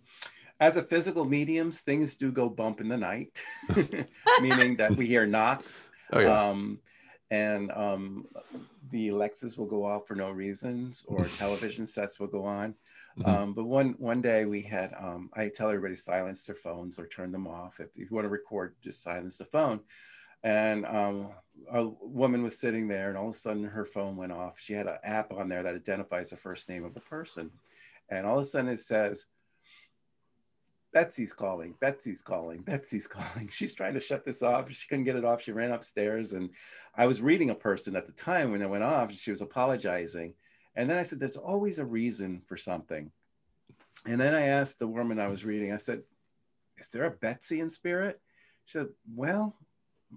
as 0.61 0.77
a 0.77 0.83
physical 0.83 1.25
mediums, 1.25 1.81
things 1.81 2.17
do 2.17 2.31
go 2.31 2.49
bump 2.49 2.81
in 2.81 2.89
the 2.89 2.97
night, 2.97 3.41
meaning 4.41 4.77
that 4.77 4.97
we 4.97 5.07
hear 5.07 5.27
knocks. 5.27 5.91
Oh 6.13 6.21
yeah. 6.21 6.49
Um, 6.49 6.79
and 7.31 7.73
um, 7.73 8.27
the 8.91 9.09
Alexas 9.09 9.59
will 9.59 9.67
go 9.67 9.85
off 9.85 10.07
for 10.07 10.15
no 10.15 10.31
reasons, 10.31 11.03
or 11.07 11.25
television 11.37 11.87
sets 11.87 12.21
will 12.21 12.29
go 12.29 12.45
on. 12.45 12.75
Mhm. 13.19 13.29
Um, 13.29 13.55
but 13.55 13.65
one 13.65 13.95
one 13.99 14.21
day 14.21 14.45
we 14.45 14.61
had, 14.63 14.93
um, 14.99 15.31
I 15.35 15.49
tell 15.49 15.69
everybody 15.69 15.97
silence 15.97 16.45
their 16.45 16.57
phones 16.57 16.99
or 16.99 17.07
turn 17.07 17.31
them 17.31 17.47
off. 17.47 17.79
If, 17.81 17.91
if 17.97 18.11
you 18.11 18.15
want 18.15 18.25
to 18.25 18.29
record, 18.31 18.75
just 18.83 19.03
silence 19.03 19.37
the 19.37 19.45
phone. 19.45 19.81
And 20.43 20.85
um, 20.85 21.31
a 21.71 21.87
woman 21.87 22.43
was 22.43 22.59
sitting 22.59 22.89
there, 22.89 23.09
and 23.09 23.17
all 23.17 23.29
of 23.29 23.35
a 23.35 23.39
sudden 23.39 23.65
her 23.65 23.87
phone 23.87 24.17
went 24.17 24.33
off. 24.33 24.59
She 24.59 24.75
had 24.75 24.87
an 24.87 24.99
app 25.03 25.33
on 25.33 25.49
there 25.49 25.63
that 25.63 25.75
identifies 25.75 26.31
the 26.31 26.37
first 26.37 26.69
name 26.69 26.85
of 26.85 26.93
the 26.95 27.01
person, 27.01 27.51
and 28.11 28.27
all 28.27 28.39
of 28.39 28.43
a 28.43 28.45
sudden 28.45 28.69
it 28.71 28.81
says, 28.81 29.27
Betsy's 30.93 31.33
calling, 31.33 31.75
Betsy's 31.81 32.23
calling, 32.23 32.63
Betsy's 32.63 33.07
calling. 33.09 33.49
She's 33.49 33.75
trying 33.75 33.95
to 33.95 34.01
shut 34.01 34.25
this 34.25 34.43
off. 34.43 34.71
She 34.71 34.87
couldn't 34.89 35.05
get 35.05 35.17
it 35.17 35.25
off. 35.25 35.43
She 35.43 35.53
ran 35.53 35.73
upstairs. 35.73 36.33
And 36.33 36.51
I 36.95 37.07
was 37.07 37.21
reading 37.21 37.51
a 37.51 37.55
person 37.55 37.97
at 37.97 38.07
the 38.07 38.13
time 38.13 38.53
when 38.53 38.63
it 38.63 38.71
went 38.71 38.85
off. 38.85 39.13
She 39.13 39.31
was 39.33 39.43
apologizing. 39.43 40.35
And 40.77 40.91
then 40.91 40.99
I 40.99 41.03
said, 41.03 41.21
There's 41.21 41.37
always 41.37 41.79
a 41.79 41.85
reason 41.85 42.43
for 42.47 42.57
something. 42.57 43.11
And 44.07 44.21
then 44.21 44.35
I 44.35 44.47
asked 44.47 44.79
the 44.79 44.89
woman 44.89 45.19
I 45.19 45.29
was 45.29 45.45
reading, 45.45 45.73
I 45.73 45.79
said, 45.79 46.03
Is 46.79 46.89
there 46.89 47.05
a 47.05 47.11
Betsy 47.11 47.61
in 47.61 47.71
spirit? 47.71 48.21
She 48.67 48.79
said, 48.79 48.89
Well, 49.15 49.57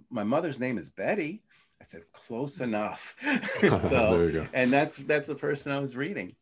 my 0.10 0.24
mother's 0.24 0.60
name 0.60 0.78
is 0.78 0.90
Betty. 0.90 1.44
I 1.82 1.86
said, 1.86 2.04
Close 2.12 2.62
enough. 2.62 3.16
so, 3.60 4.12
there 4.12 4.26
you 4.26 4.32
go. 4.32 4.48
and 4.54 4.72
that's 4.72 4.98
that's 4.98 5.28
the 5.28 5.36
person 5.36 5.72
I 5.72 5.80
was 5.80 5.96
reading. 5.96 6.36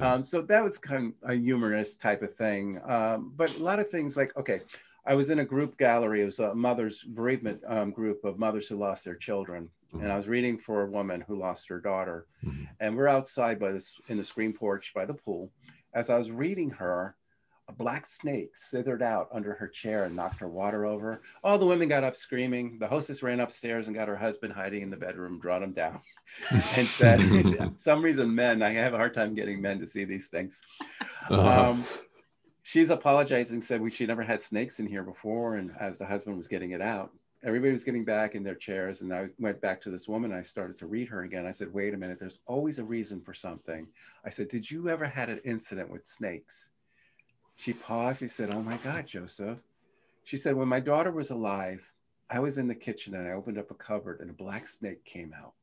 Um, 0.00 0.22
so 0.22 0.40
that 0.42 0.64
was 0.64 0.78
kind 0.78 1.12
of 1.22 1.30
a 1.30 1.34
humorous 1.34 1.94
type 1.94 2.22
of 2.22 2.34
thing. 2.34 2.80
Um, 2.84 3.32
but 3.36 3.54
a 3.56 3.62
lot 3.62 3.80
of 3.80 3.90
things 3.90 4.16
like, 4.16 4.34
okay, 4.36 4.62
I 5.10 5.14
was 5.14 5.30
in 5.30 5.40
a 5.40 5.44
group 5.44 5.76
gallery. 5.76 6.22
It 6.22 6.26
was 6.26 6.38
a 6.38 6.54
mother's 6.54 7.02
bereavement 7.02 7.60
um, 7.66 7.90
group 7.90 8.24
of 8.24 8.38
mothers 8.38 8.68
who 8.68 8.76
lost 8.76 9.04
their 9.04 9.16
children. 9.16 9.68
And 9.92 10.12
I 10.12 10.16
was 10.16 10.28
reading 10.28 10.56
for 10.56 10.82
a 10.82 10.90
woman 10.90 11.24
who 11.26 11.36
lost 11.36 11.68
her 11.68 11.80
daughter. 11.80 12.28
Mhm. 12.44 12.68
And 12.78 12.96
we're 12.96 13.08
outside 13.08 13.58
by 13.58 13.72
this 13.72 14.00
in 14.06 14.18
the 14.18 14.22
screen 14.22 14.52
porch 14.52 14.92
by 14.94 15.04
the 15.04 15.14
pool. 15.14 15.50
As 15.92 16.10
I 16.10 16.16
was 16.16 16.30
reading 16.30 16.70
her, 16.70 17.16
a 17.66 17.72
black 17.72 18.06
snake 18.06 18.56
slithered 18.56 19.02
out 19.02 19.28
under 19.32 19.54
her 19.54 19.66
chair 19.66 20.04
and 20.04 20.14
knocked 20.14 20.38
her 20.38 20.48
water 20.48 20.86
over. 20.86 21.22
All 21.42 21.58
the 21.58 21.66
women 21.66 21.88
got 21.88 22.04
up 22.04 22.14
screaming. 22.14 22.78
The 22.78 22.86
hostess 22.86 23.20
ran 23.20 23.40
upstairs 23.40 23.88
and 23.88 23.96
got 23.96 24.06
her 24.06 24.16
husband 24.16 24.52
hiding 24.52 24.82
in 24.82 24.90
the 24.90 24.96
bedroom, 24.96 25.40
brought 25.40 25.64
him 25.64 25.72
down, 25.72 26.00
and 26.76 26.86
said, 26.86 27.18
"Some 27.76 28.00
reason 28.00 28.32
men, 28.32 28.62
I 28.62 28.70
have 28.74 28.94
a 28.94 28.96
hard 28.96 29.14
time 29.14 29.34
getting 29.34 29.60
men 29.60 29.80
to 29.80 29.88
see 29.88 30.04
these 30.04 30.28
things." 30.28 30.62
Uh-huh. 31.28 31.70
Um, 31.70 31.84
she's 32.62 32.90
apologizing, 32.90 33.60
said 33.60 33.80
we 33.80 33.90
she 33.90 34.06
never 34.06 34.22
had 34.22 34.40
snakes 34.40 34.80
in 34.80 34.86
here 34.86 35.02
before, 35.02 35.56
and 35.56 35.72
as 35.78 35.98
the 35.98 36.06
husband 36.06 36.36
was 36.36 36.48
getting 36.48 36.72
it 36.72 36.80
out, 36.80 37.12
everybody 37.42 37.72
was 37.72 37.84
getting 37.84 38.04
back 38.04 38.34
in 38.34 38.42
their 38.42 38.54
chairs, 38.54 39.02
and 39.02 39.12
I 39.14 39.28
went 39.38 39.60
back 39.60 39.80
to 39.82 39.90
this 39.90 40.08
woman. 40.08 40.32
I 40.32 40.42
started 40.42 40.78
to 40.78 40.86
read 40.86 41.08
her 41.08 41.22
again. 41.22 41.46
I 41.46 41.50
said, 41.50 41.72
"Wait 41.72 41.94
a 41.94 41.96
minute, 41.96 42.18
there's 42.18 42.42
always 42.46 42.78
a 42.78 42.84
reason 42.84 43.20
for 43.20 43.34
something." 43.34 43.88
I 44.24 44.30
said, 44.30 44.48
"Did 44.48 44.70
you 44.70 44.88
ever 44.88 45.06
had 45.06 45.30
an 45.30 45.40
incident 45.44 45.90
with 45.90 46.06
snakes?" 46.06 46.70
She 47.56 47.72
paused. 47.72 48.20
She 48.20 48.28
said, 48.28 48.50
"Oh 48.50 48.62
my 48.62 48.76
God, 48.78 49.06
Joseph." 49.06 49.58
She 50.24 50.36
said, 50.36 50.54
"When 50.54 50.68
my 50.68 50.80
daughter 50.80 51.12
was 51.12 51.30
alive, 51.30 51.92
I 52.30 52.40
was 52.40 52.58
in 52.58 52.68
the 52.68 52.74
kitchen 52.74 53.14
and 53.14 53.26
I 53.26 53.32
opened 53.32 53.58
up 53.58 53.70
a 53.70 53.74
cupboard, 53.74 54.20
and 54.20 54.30
a 54.30 54.34
black 54.34 54.68
snake 54.68 55.04
came 55.04 55.34
out." 55.34 55.54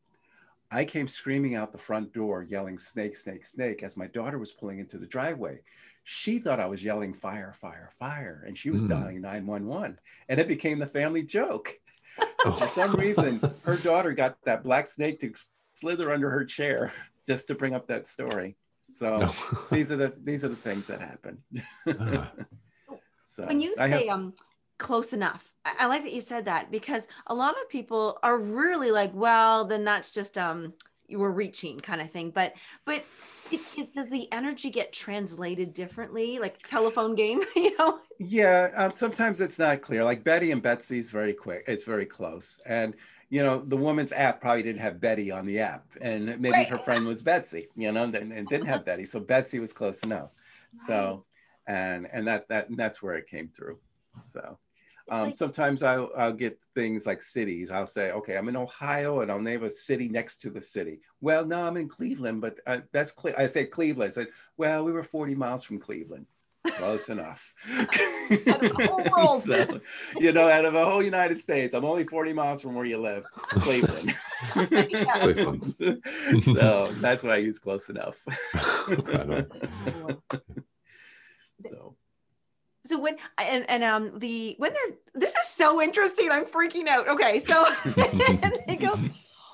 I 0.71 0.83
came 0.83 1.07
screaming 1.07 1.55
out 1.55 1.71
the 1.71 1.77
front 1.77 2.11
door, 2.13 2.43
yelling, 2.43 2.77
snake, 2.77 3.15
snake, 3.15 3.45
snake, 3.45 3.83
as 3.83 3.95
my 3.95 4.07
daughter 4.07 4.37
was 4.37 4.51
pulling 4.51 4.79
into 4.79 4.97
the 4.97 5.05
driveway. 5.05 5.61
She 6.03 6.39
thought 6.39 6.59
I 6.59 6.65
was 6.65 6.83
yelling, 6.83 7.13
fire, 7.13 7.53
fire, 7.53 7.91
fire, 7.99 8.43
and 8.45 8.57
she 8.57 8.69
was 8.69 8.83
Mhm. 8.83 8.89
dialing 8.89 9.21
911. 9.21 9.99
And 10.29 10.39
it 10.39 10.47
became 10.47 10.79
the 10.79 10.87
family 10.87 11.23
joke. 11.23 11.73
For 12.15 12.27
Oh. 12.53 12.67
some 12.67 12.95
reason, 12.95 13.39
her 13.63 13.77
daughter 13.77 14.11
got 14.13 14.41
that 14.43 14.63
black 14.63 14.87
snake 14.87 15.19
to 15.21 15.33
slither 15.73 16.11
under 16.11 16.29
her 16.29 16.43
chair 16.43 16.91
just 17.27 17.47
to 17.47 17.55
bring 17.55 17.73
up 17.73 17.87
that 17.87 18.05
story. 18.07 18.57
So 18.85 19.17
No. 19.19 19.33
these 19.71 19.91
are 19.91 19.97
the 19.97 20.13
these 20.23 20.43
are 20.45 20.49
the 20.49 20.55
things 20.55 20.87
that 20.87 21.01
happen. 21.01 21.43
Ah. 21.87 22.31
so 23.23 23.45
when 23.45 23.59
you 23.61 23.73
say 23.77 24.07
have- 24.07 24.17
um 24.17 24.33
close 24.77 25.13
enough 25.13 25.53
I, 25.65 25.73
I 25.79 25.85
like 25.87 26.03
that 26.03 26.13
you 26.13 26.21
said 26.21 26.45
that 26.45 26.71
because 26.71 27.07
a 27.27 27.33
lot 27.33 27.55
of 27.61 27.69
people 27.69 28.19
are 28.23 28.37
really 28.37 28.91
like 28.91 29.11
well 29.13 29.65
then 29.65 29.83
that's 29.83 30.11
just 30.11 30.37
um 30.37 30.73
you 31.07 31.19
were 31.19 31.31
reaching 31.31 31.79
kind 31.79 32.01
of 32.01 32.11
thing 32.11 32.31
but 32.31 32.53
but 32.85 33.03
it, 33.49 33.61
it, 33.77 33.93
does 33.93 34.09
the 34.09 34.31
energy 34.33 34.69
get 34.69 34.91
translated 34.91 35.73
differently 35.73 36.37
like 36.39 36.57
telephone 36.67 37.15
game 37.15 37.41
you 37.55 37.77
know 37.77 37.99
Yeah, 38.19 38.71
um, 38.75 38.91
sometimes 38.93 39.41
it's 39.41 39.59
not 39.59 39.81
clear. 39.81 40.03
Like 40.03 40.23
Betty 40.23 40.51
and 40.51 40.61
Betsy's 40.61 41.11
very 41.11 41.33
quick. 41.33 41.65
It's 41.67 41.83
very 41.83 42.05
close. 42.05 42.59
And 42.65 42.95
you 43.29 43.43
know, 43.43 43.59
the 43.59 43.77
woman's 43.77 44.11
app 44.13 44.41
probably 44.41 44.63
didn't 44.63 44.81
have 44.81 44.99
Betty 44.99 45.31
on 45.31 45.45
the 45.45 45.59
app, 45.59 45.85
and 46.01 46.39
maybe 46.39 46.49
Right. 46.49 46.67
her 46.69 46.79
friend 46.79 47.05
was 47.05 47.21
Betsy. 47.21 47.67
You 47.75 47.91
know, 47.91 48.03
and, 48.05 48.15
and 48.15 48.47
didn't 48.47 48.67
have 48.67 48.85
Betty, 48.85 49.05
so 49.05 49.19
Betsy 49.19 49.59
was 49.59 49.73
close 49.73 50.01
enough. 50.03 50.31
So, 50.73 51.25
and 51.67 52.07
and 52.11 52.27
that 52.27 52.47
that 52.49 52.69
and 52.69 52.77
that's 52.77 53.01
where 53.03 53.15
it 53.15 53.27
came 53.27 53.49
through. 53.49 53.79
So. 54.21 54.57
Um, 55.09 55.27
like- 55.27 55.35
sometimes 55.37 55.83
I'll, 55.83 56.09
I'll 56.17 56.33
get 56.33 56.59
things 56.75 57.05
like 57.05 57.21
cities. 57.21 57.71
I'll 57.71 57.87
say, 57.87 58.11
okay, 58.11 58.37
I'm 58.37 58.49
in 58.49 58.55
Ohio 58.57 59.21
and 59.21 59.31
I'll 59.31 59.39
name 59.39 59.63
a 59.63 59.69
city 59.69 60.09
next 60.09 60.37
to 60.41 60.49
the 60.49 60.61
city. 60.61 60.99
Well, 61.21 61.45
no, 61.45 61.65
I'm 61.65 61.77
in 61.77 61.87
Cleveland, 61.87 62.41
but 62.41 62.59
uh, 62.67 62.79
that's 62.91 63.11
Cle- 63.11 63.33
I 63.37 63.47
say 63.47 63.65
Cleveland. 63.65 64.09
I 64.09 64.13
said, 64.13 64.27
well, 64.57 64.83
we 64.83 64.91
were 64.91 65.03
40 65.03 65.35
miles 65.35 65.63
from 65.63 65.79
Cleveland. 65.79 66.25
Close 66.77 67.07
enough. 67.15 67.53
Out 67.71 67.95
of 68.29 68.75
the 68.75 68.87
whole 68.89 69.03
world. 69.17 69.41
So, 69.41 69.79
you 70.17 70.33
know, 70.33 70.49
out 70.49 70.65
of 70.65 70.73
the 70.73 70.83
whole 70.83 71.01
United 71.01 71.39
States, 71.39 71.73
I'm 71.73 71.85
only 71.85 72.03
40 72.03 72.33
miles 72.33 72.61
from 72.61 72.75
where 72.75 72.83
you 72.85 72.97
live, 72.97 73.23
Cleveland. 73.33 74.13
Cleveland. 74.51 75.75
so 76.43 76.93
that's 76.99 77.23
why 77.23 77.35
I 77.35 77.37
use 77.37 77.57
close 77.59 77.89
enough. 77.89 78.19
So 81.59 81.95
so 82.87 82.99
when 82.99 83.17
and 83.37 83.69
and 83.69 83.83
um 83.83 84.19
the 84.19 84.55
when 84.57 84.73
they're 84.73 84.95
this 85.13 85.31
is 85.31 85.47
so 85.47 85.81
interesting. 85.81 86.29
I'm 86.31 86.45
freaking 86.45 86.87
out. 86.87 87.07
Okay 87.07 87.39
so 87.39 87.65
and 87.85 88.53
they 88.67 88.77
go 88.77 88.99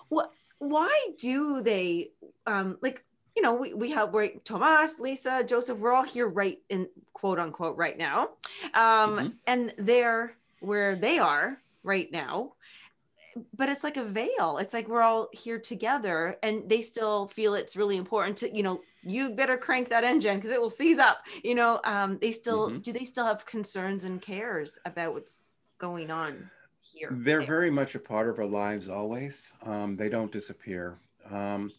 what 0.10 0.32
why 0.60 1.08
do 1.18 1.62
they 1.62 2.12
um 2.48 2.78
like 2.82 3.04
you 3.36 3.42
know 3.42 3.56
we, 3.56 3.74
we 3.74 3.92
have 3.92 4.14
we 4.14 4.40
Thomas, 4.46 5.00
lisa 5.00 5.44
joseph 5.44 5.80
we're 5.80 5.94
all 5.94 6.04
here 6.04 6.28
right 6.28 6.60
in 6.70 6.88
quote 7.14 7.40
unquote 7.40 7.78
right 7.78 7.98
now. 7.98 8.30
Um 8.74 9.18
Mhm. 9.18 9.34
and 9.48 9.74
they're 9.78 10.36
where 10.60 10.96
they 10.96 11.18
are 11.20 11.62
right 11.84 12.10
now 12.12 12.54
but 13.58 13.70
it's 13.70 13.84
like 13.84 13.98
a 13.98 14.04
veil 14.04 14.58
it's 14.60 14.74
like 14.74 14.88
we're 14.88 15.02
all 15.02 15.28
here 15.32 15.60
together 15.60 16.36
and 16.44 16.70
they 16.70 16.82
still 16.82 17.28
feel 17.28 17.54
it's 17.54 17.76
really 17.76 17.98
important 17.98 18.38
to 18.38 18.56
you 18.56 18.64
know 18.64 18.82
you 19.04 19.30
better 19.32 19.58
crank 19.58 19.90
that 19.90 20.04
engine 20.04 20.36
because 20.38 20.52
it 20.52 20.62
will 20.62 20.70
seize 20.70 20.98
up 21.00 21.18
you 21.44 21.56
know 21.56 21.80
um 21.84 22.18
they 22.20 22.32
still 22.32 22.70
Mhm. 22.70 22.82
do 22.84 22.94
they 22.94 23.06
still 23.06 23.26
have 23.26 23.46
concerns 23.46 24.04
and 24.04 24.22
cares 24.22 24.80
about 24.86 25.14
what's 25.14 25.50
going 25.78 26.10
on 26.12 26.50
here 26.82 27.10
They're 27.12 27.40
there? 27.40 27.48
very 27.48 27.72
much 27.72 27.96
a 27.96 28.00
part 28.00 28.30
of 28.30 28.40
our 28.40 28.46
lives 28.46 28.88
always. 28.88 29.52
Um, 29.64 29.98
they 29.98 30.10
don't 30.10 30.32
disappear. 30.32 30.98
Um, 31.30 31.72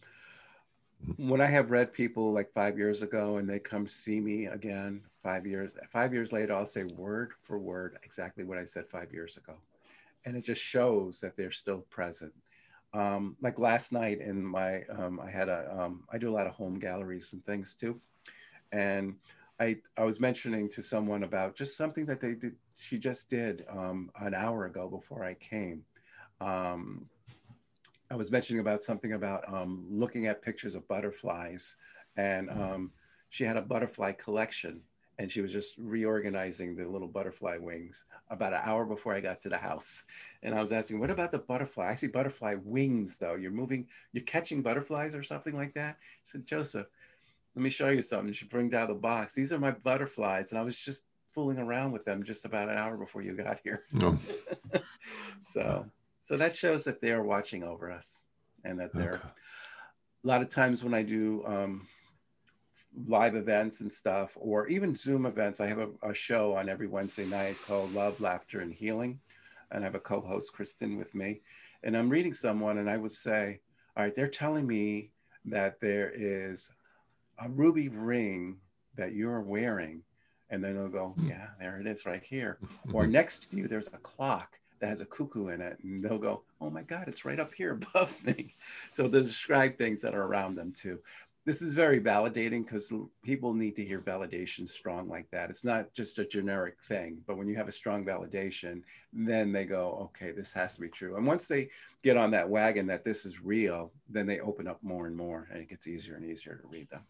when 1.17 1.41
I 1.41 1.45
have 1.45 1.71
read 1.71 1.93
people 1.93 2.31
like 2.33 2.51
five 2.53 2.77
years 2.77 3.01
ago 3.01 3.37
and 3.37 3.49
they 3.49 3.59
come 3.59 3.87
see 3.87 4.19
me 4.19 4.45
again 4.47 5.01
five 5.23 5.45
years, 5.47 5.71
five 5.89 6.13
years 6.13 6.31
later, 6.33 6.53
I'll 6.53 6.65
say 6.65 6.83
word 6.83 7.33
for 7.41 7.57
word 7.59 7.97
exactly 8.03 8.43
what 8.43 8.57
I 8.57 8.65
said 8.65 8.87
five 8.87 9.11
years 9.13 9.37
ago. 9.37 9.55
And 10.25 10.35
it 10.35 10.43
just 10.43 10.61
shows 10.61 11.19
that 11.21 11.37
they're 11.37 11.51
still 11.51 11.85
present. 11.89 12.33
Um, 12.93 13.35
like 13.41 13.59
last 13.59 13.91
night 13.91 14.19
in 14.19 14.43
my, 14.43 14.83
um, 14.85 15.19
I 15.19 15.29
had 15.29 15.49
a, 15.49 15.75
um, 15.77 16.03
I 16.11 16.17
do 16.17 16.29
a 16.29 16.35
lot 16.35 16.47
of 16.47 16.53
home 16.53 16.79
galleries 16.79 17.33
and 17.33 17.45
things 17.45 17.75
too. 17.75 17.99
And 18.71 19.15
I, 19.59 19.77
I 19.97 20.03
was 20.03 20.19
mentioning 20.19 20.69
to 20.69 20.81
someone 20.81 21.23
about 21.23 21.55
just 21.55 21.77
something 21.77 22.05
that 22.07 22.19
they 22.19 22.33
did, 22.33 22.55
she 22.77 22.97
just 22.97 23.29
did 23.29 23.65
um, 23.69 24.09
an 24.19 24.33
hour 24.33 24.65
ago 24.65 24.87
before 24.87 25.23
I 25.23 25.35
came. 25.35 25.83
Um, 26.41 27.07
I 28.11 28.15
was 28.15 28.31
mentioning 28.31 28.59
about 28.59 28.81
something 28.81 29.13
about 29.13 29.51
um, 29.51 29.85
looking 29.89 30.27
at 30.27 30.41
pictures 30.41 30.75
of 30.75 30.87
butterflies, 30.87 31.77
and 32.17 32.49
she 33.29 33.43
had 33.43 33.57
a 33.57 33.61
butterfly 33.61 34.13
collection, 34.13 34.81
and 35.17 35.31
she 35.31 35.41
was 35.41 35.51
just 35.51 35.77
reorganizing 35.77 36.75
the 36.75 36.87
little 36.87 37.07
butterfly 37.07 37.57
wings 37.57 38.03
about 38.29 38.53
an 38.53 38.61
hour 38.63 38.85
before 38.85 39.13
I 39.13 39.21
got 39.21 39.41
to 39.41 39.49
the 39.49 39.57
house. 39.57 40.03
And 40.43 40.53
I 40.53 40.61
was 40.61 40.73
asking, 40.73 40.99
"What 40.99 41.11
about 41.11 41.31
the 41.31 41.39
butterfly? 41.39 41.89
I 41.91 41.95
see 41.95 42.07
butterfly 42.07 42.55
wings, 42.63 43.17
though. 43.17 43.35
You're 43.35 43.51
moving, 43.51 43.87
you're 44.11 44.23
catching 44.25 44.61
butterflies 44.61 45.15
or 45.15 45.23
something 45.23 45.55
like 45.55 45.73
that." 45.75 45.97
She 46.25 46.31
said, 46.31 46.45
"Joseph, 46.45 46.87
let 47.55 47.63
me 47.63 47.69
show 47.69 47.89
you 47.89 48.01
something. 48.01 48.33
She 48.33 48.45
bring 48.45 48.69
down 48.69 48.89
the 48.89 48.95
box. 48.95 49.33
These 49.33 49.53
are 49.53 49.59
my 49.59 49.71
butterflies. 49.71 50.51
And 50.51 50.59
I 50.59 50.63
was 50.63 50.77
just 50.77 51.03
fooling 51.31 51.57
around 51.57 51.91
with 51.93 52.03
them 52.05 52.23
just 52.23 52.43
about 52.45 52.69
an 52.69 52.77
hour 52.77 52.97
before 52.97 53.21
you 53.21 53.33
got 53.33 53.59
here. 53.63 53.83
Oh. 54.01 54.17
so, 55.39 55.85
so 56.21 56.37
that 56.37 56.55
shows 56.55 56.83
that 56.83 56.99
they 57.01 57.11
are 57.11 57.23
watching 57.23 57.63
over 57.63 57.91
us 57.91 58.23
and 58.63 58.79
that 58.79 58.93
they're, 58.93 59.15
Okay. 59.15 59.27
a 60.23 60.27
lot 60.27 60.41
of 60.41 60.49
times 60.49 60.83
when 60.83 60.93
I 60.93 61.03
do 61.03 61.43
um, 61.45 61.87
live 63.07 63.35
events 63.35 63.81
and 63.81 63.91
stuff, 63.91 64.37
or 64.39 64.67
even 64.67 64.95
Zoom 64.95 65.25
events, 65.25 65.59
I 65.59 65.67
have 65.67 65.79
a, 65.79 65.89
a 66.01 66.13
show 66.13 66.55
on 66.55 66.69
every 66.69 66.87
Wednesday 66.87 67.25
night 67.25 67.57
called 67.65 67.93
Love, 67.93 68.19
Laughter, 68.21 68.61
and 68.61 68.73
Healing. 68.73 69.19
And 69.71 69.83
I 69.83 69.87
have 69.87 69.95
a 69.95 69.99
co 69.99 70.21
host, 70.21 70.53
Kristen, 70.53 70.97
with 70.97 71.13
me. 71.13 71.41
And 71.83 71.95
I'm 71.95 72.09
reading 72.09 72.33
someone, 72.33 72.77
and 72.77 72.89
I 72.89 72.97
would 72.97 73.11
say, 73.11 73.59
All 73.95 74.03
right, 74.03 74.15
they're 74.15 74.27
telling 74.27 74.65
me 74.65 75.11
that 75.45 75.79
there 75.79 76.11
is 76.13 76.71
a 77.39 77.49
ruby 77.49 77.89
ring 77.89 78.57
that 78.95 79.13
you're 79.13 79.41
wearing. 79.41 80.01
And 80.49 80.63
then 80.63 80.75
they'll 80.75 80.87
go, 80.89 81.09
hmm. 81.09 81.27
Yeah, 81.27 81.47
there 81.59 81.79
it 81.79 81.87
is 81.87 82.05
right 82.05 82.23
here. 82.23 82.59
Or 82.93 83.07
next 83.07 83.49
to 83.49 83.57
you, 83.57 83.67
there's 83.67 83.87
a 83.87 83.97
clock 83.97 84.59
that 84.79 84.87
has 84.87 85.01
a 85.01 85.05
cuckoo 85.05 85.47
in 85.47 85.61
it. 85.61 85.77
And 85.83 86.03
they'll 86.03 86.17
go, 86.17 86.43
Oh 86.61 86.69
my 86.69 86.83
God, 86.83 87.07
it's 87.07 87.25
right 87.25 87.39
up 87.39 87.53
here 87.53 87.71
above 87.73 88.23
me. 88.25 88.55
So 88.91 89.07
they 89.07 89.21
describe 89.21 89.77
things 89.77 90.01
that 90.01 90.15
are 90.15 90.23
around 90.23 90.55
them 90.55 90.71
too. 90.71 90.99
This 91.45 91.61
is 91.61 91.75
very 91.75 91.99
validating 91.99 92.65
because 92.65 92.91
people 93.23 93.53
need 93.53 93.75
to 93.75 93.85
hear 93.85 94.01
validation 94.01 94.67
strong 94.67 95.07
like 95.07 95.29
that. 95.29 95.51
It's 95.51 95.63
not 95.63 95.93
just 95.93 96.17
a 96.17 96.25
generic 96.25 96.77
thing, 96.87 97.21
but 97.27 97.37
when 97.37 97.47
you 97.47 97.55
have 97.55 97.67
a 97.67 97.71
strong 97.71 98.03
validation, 98.03 98.81
then 99.13 99.51
they 99.51 99.65
go, 99.65 100.09
okay, 100.15 100.31
this 100.31 100.51
has 100.53 100.73
to 100.75 100.81
be 100.81 100.89
true. 100.89 101.17
And 101.17 101.27
once 101.27 101.47
they 101.47 101.69
get 102.03 102.17
on 102.17 102.31
that 102.31 102.49
wagon 102.49 102.87
that 102.87 103.05
this 103.05 103.27
is 103.27 103.43
real, 103.43 103.91
then 104.09 104.25
they 104.25 104.39
open 104.39 104.67
up 104.67 104.81
more 104.81 105.05
and 105.05 105.15
more 105.15 105.47
and 105.51 105.61
it 105.61 105.69
gets 105.69 105.87
easier 105.87 106.15
and 106.15 106.25
easier 106.25 106.55
to 106.55 106.67
read 106.67 106.89
them. 106.89 107.03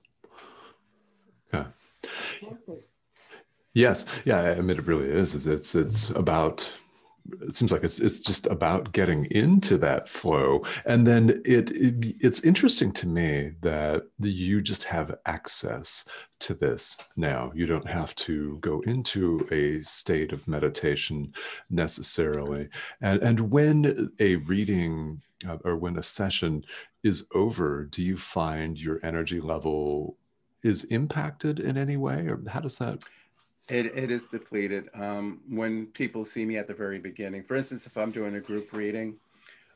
Okay. 1.54 1.70
Yes, 3.74 4.06
yeah. 4.26 4.42
I 4.42 4.62
mean, 4.62 4.78
it 4.78 4.86
really 4.86 5.10
is. 5.10 5.34
Is 5.34 5.48
it's 5.48 5.76
it's 5.76 6.10
about. 6.10 6.70
It 7.42 7.56
seems 7.56 7.72
like 7.72 7.84
it's 7.84 8.00
it's 8.00 8.20
just 8.20 8.46
about 8.48 8.92
getting 8.92 9.26
into 9.26 9.78
that 9.80 10.08
flow, 10.08 10.64
and 10.86 11.08
then 11.08 11.42
it, 11.44 11.72
it 11.72 12.16
it's 12.20 12.42
interesting 12.42 12.92
to 12.94 13.08
me 13.08 13.54
that 13.62 14.04
you 14.20 14.62
just 14.62 14.84
have 14.86 15.18
access 15.26 16.06
to 16.40 16.54
this 16.54 16.98
now. 17.16 17.52
You 17.56 17.66
don't 17.66 17.88
have 17.88 18.14
to 18.16 18.58
go 18.62 18.82
into 18.82 19.48
a 19.52 19.84
state 19.84 20.34
of 20.34 20.48
meditation 20.48 21.34
necessarily, 21.70 22.70
and 23.02 23.22
and 23.22 23.52
when 23.52 24.12
a 24.20 24.36
reading 24.36 25.22
uh, 25.48 25.58
or 25.64 25.76
when 25.76 25.98
a 25.98 26.04
session 26.04 26.64
is 27.04 27.28
over, 27.34 27.84
do 27.86 28.04
you 28.04 28.18
find 28.18 28.80
your 28.80 29.00
energy 29.04 29.42
level 29.42 30.18
is 30.64 30.84
impacted 30.86 31.60
in 31.60 31.78
any 31.78 31.98
way, 31.98 32.28
or 32.28 32.42
how 32.50 32.60
does 32.60 32.78
that? 32.78 33.04
It, 33.68 33.88
it 33.88 34.12
is 34.12 34.28
depleted. 34.28 34.90
Um, 34.94 35.42
when 35.50 35.88
people 35.88 36.24
see 36.24 36.46
me 36.46 36.58
at 36.58 36.68
the 36.68 36.74
very 36.74 37.00
beginning, 37.00 37.44
for 37.44 37.56
instance, 37.56 37.88
if 37.88 37.98
I'm 37.98 38.12
doing 38.12 38.36
a 38.36 38.40
group 38.40 38.72
reading, 38.74 39.18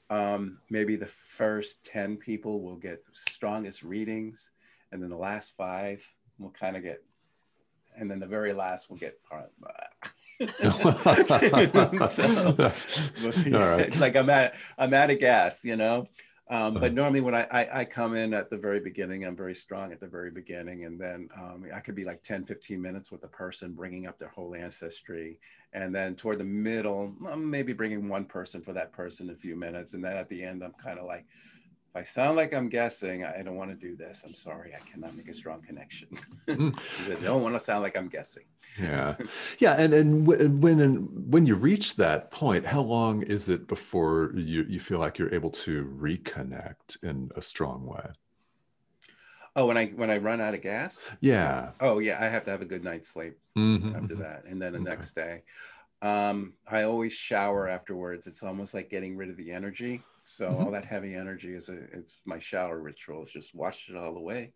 um, 0.10 0.60
maybe 0.70 0.96
the 0.96 1.08
first 1.08 1.84
10 1.86 2.18
people 2.18 2.62
will 2.62 2.78
get 2.78 3.04
strongest 3.14 3.84
readings, 3.84 4.52
and 4.92 5.02
then 5.02 5.10
the 5.10 5.18
last 5.18 5.56
five 5.58 6.04
will 6.38 6.52
kind 6.52 6.78
of 6.78 6.84
get, 6.84 7.04
and 7.98 8.10
then 8.10 8.20
the 8.20 8.28
very 8.28 8.54
last 8.54 8.90
will 8.90 8.98
get 8.98 9.24
part. 9.24 9.52
so, 12.08 12.56
All 13.54 13.68
right. 13.68 13.88
it's 13.88 14.00
like 14.00 14.16
I'm 14.16 14.30
at 14.30 14.56
I'm 14.78 14.94
at 14.94 15.10
a 15.10 15.16
gas, 15.16 15.66
you 15.66 15.76
know. 15.76 16.08
Um, 16.52 16.74
Uh-huh. 16.76 16.80
but 16.80 16.94
normally 16.96 17.22
when 17.22 17.36
I, 17.36 17.44
I 17.52 17.80
I 17.82 17.86
come 17.86 18.16
in 18.16 18.34
at 18.34 18.50
the 18.50 18.58
very 18.58 18.80
beginning, 18.80 19.24
I'm 19.24 19.36
very 19.36 19.54
strong 19.54 19.92
at 19.92 20.00
the 20.00 20.08
very 20.08 20.32
beginning, 20.32 20.86
and 20.86 21.00
then 21.00 21.30
um, 21.38 21.66
I 21.74 21.80
could 21.80 21.94
be 21.94 22.04
like 22.06 22.24
10, 22.24 22.44
15 22.46 22.82
minutes 22.82 23.12
with 23.12 23.24
a 23.24 23.28
person 23.28 23.74
bringing 23.76 24.08
up 24.08 24.18
their 24.18 24.30
whole 24.30 24.56
ancestry, 24.56 25.40
and 25.74 25.94
then 25.94 26.16
toward 26.16 26.40
the 26.40 26.44
middle, 26.46 27.16
I'm 27.28 27.50
maybe 27.50 27.74
bringing 27.74 28.10
one 28.10 28.26
person 28.26 28.64
for 28.64 28.74
that 28.74 28.92
person 28.94 29.30
a 29.30 29.36
few 29.36 29.56
minutes, 29.56 29.94
and 29.94 30.04
then 30.04 30.18
at 30.18 30.28
the 30.28 30.44
end, 30.44 30.64
I'm 30.64 30.74
kind 30.74 30.98
of 30.98 31.06
like, 31.06 31.28
if 31.90 31.96
I 31.96 32.04
sound 32.04 32.38
like 32.38 32.54
I'm 32.54 32.70
guessing, 32.70 33.24
I 33.26 33.42
don't 33.44 33.56
want 33.56 33.72
to 33.72 33.76
do 33.76 33.96
this. 33.96 34.24
I'm 34.26 34.34
sorry, 34.34 34.74
I 34.76 34.80
cannot 34.90 35.16
make 35.16 35.30
a 35.30 35.34
strong 35.34 35.62
connection. 35.62 36.08
Mm. 36.56 36.74
I 37.10 37.16
don't 37.16 37.42
want 37.42 37.56
to 37.56 37.60
sound 37.60 37.84
like 37.84 37.98
I'm 37.98 38.10
guessing. 38.10 38.44
yeah 38.78 39.16
yeah 39.60 39.74
and 39.74 39.94
and 39.94 40.26
when 40.28 40.80
and 40.80 41.32
when 41.34 41.46
you 41.46 41.56
reach 41.56 41.96
that 41.96 42.32
point 42.32 42.66
how 42.66 42.82
long 42.82 43.24
is 43.24 43.48
it 43.50 43.68
before 43.68 44.32
you 44.36 44.64
you 44.70 44.80
feel 44.80 45.00
like 45.00 45.18
you're 45.18 45.34
able 45.34 45.50
to 45.50 45.86
reconnect 46.00 47.02
in 47.04 47.30
a 47.36 47.42
strong 47.42 47.86
way 47.86 48.12
Oh, 49.56 49.66
when 49.66 49.78
I 49.78 49.88
when 49.88 50.12
I 50.12 50.18
run 50.18 50.42
out 50.42 50.54
of 50.54 50.62
gas, 50.62 51.12
yeah 51.22 51.72
oh 51.80 52.00
yeah, 52.00 52.18
I 52.24 52.28
have 52.30 52.44
to 52.46 52.52
have 52.52 52.62
a 52.62 52.66
good 52.66 52.84
night's 52.84 53.10
sleep. 53.10 53.36
Mhm, 53.58 53.96
after 53.96 54.16
mhm. 54.16 54.18
that 54.18 54.46
and 54.46 54.62
then 54.62 54.74
the 54.74 54.80
Okay. 54.80 54.90
next 54.92 55.16
day 55.16 55.44
um, 56.02 56.54
i 56.68 56.84
always 56.84 57.14
shower 57.14 57.68
afterwards 57.70 58.28
it's 58.28 58.44
almost 58.44 58.74
like 58.74 58.90
getting 58.90 59.18
rid 59.18 59.30
of 59.30 59.38
the 59.38 59.52
energy 59.52 60.04
so 60.32 60.46
Mhm. 60.48 60.60
all 60.66 60.72
that 60.72 60.86
heavy 60.86 61.16
energy 61.16 61.54
is 61.56 61.70
a 61.70 61.78
it's 61.98 62.14
my 62.26 62.38
shower 62.40 62.80
ritual 62.80 63.24
it's 63.24 63.32
just 63.34 63.56
wash 63.56 63.90
it 63.90 63.96
all 63.96 64.16
away 64.16 64.54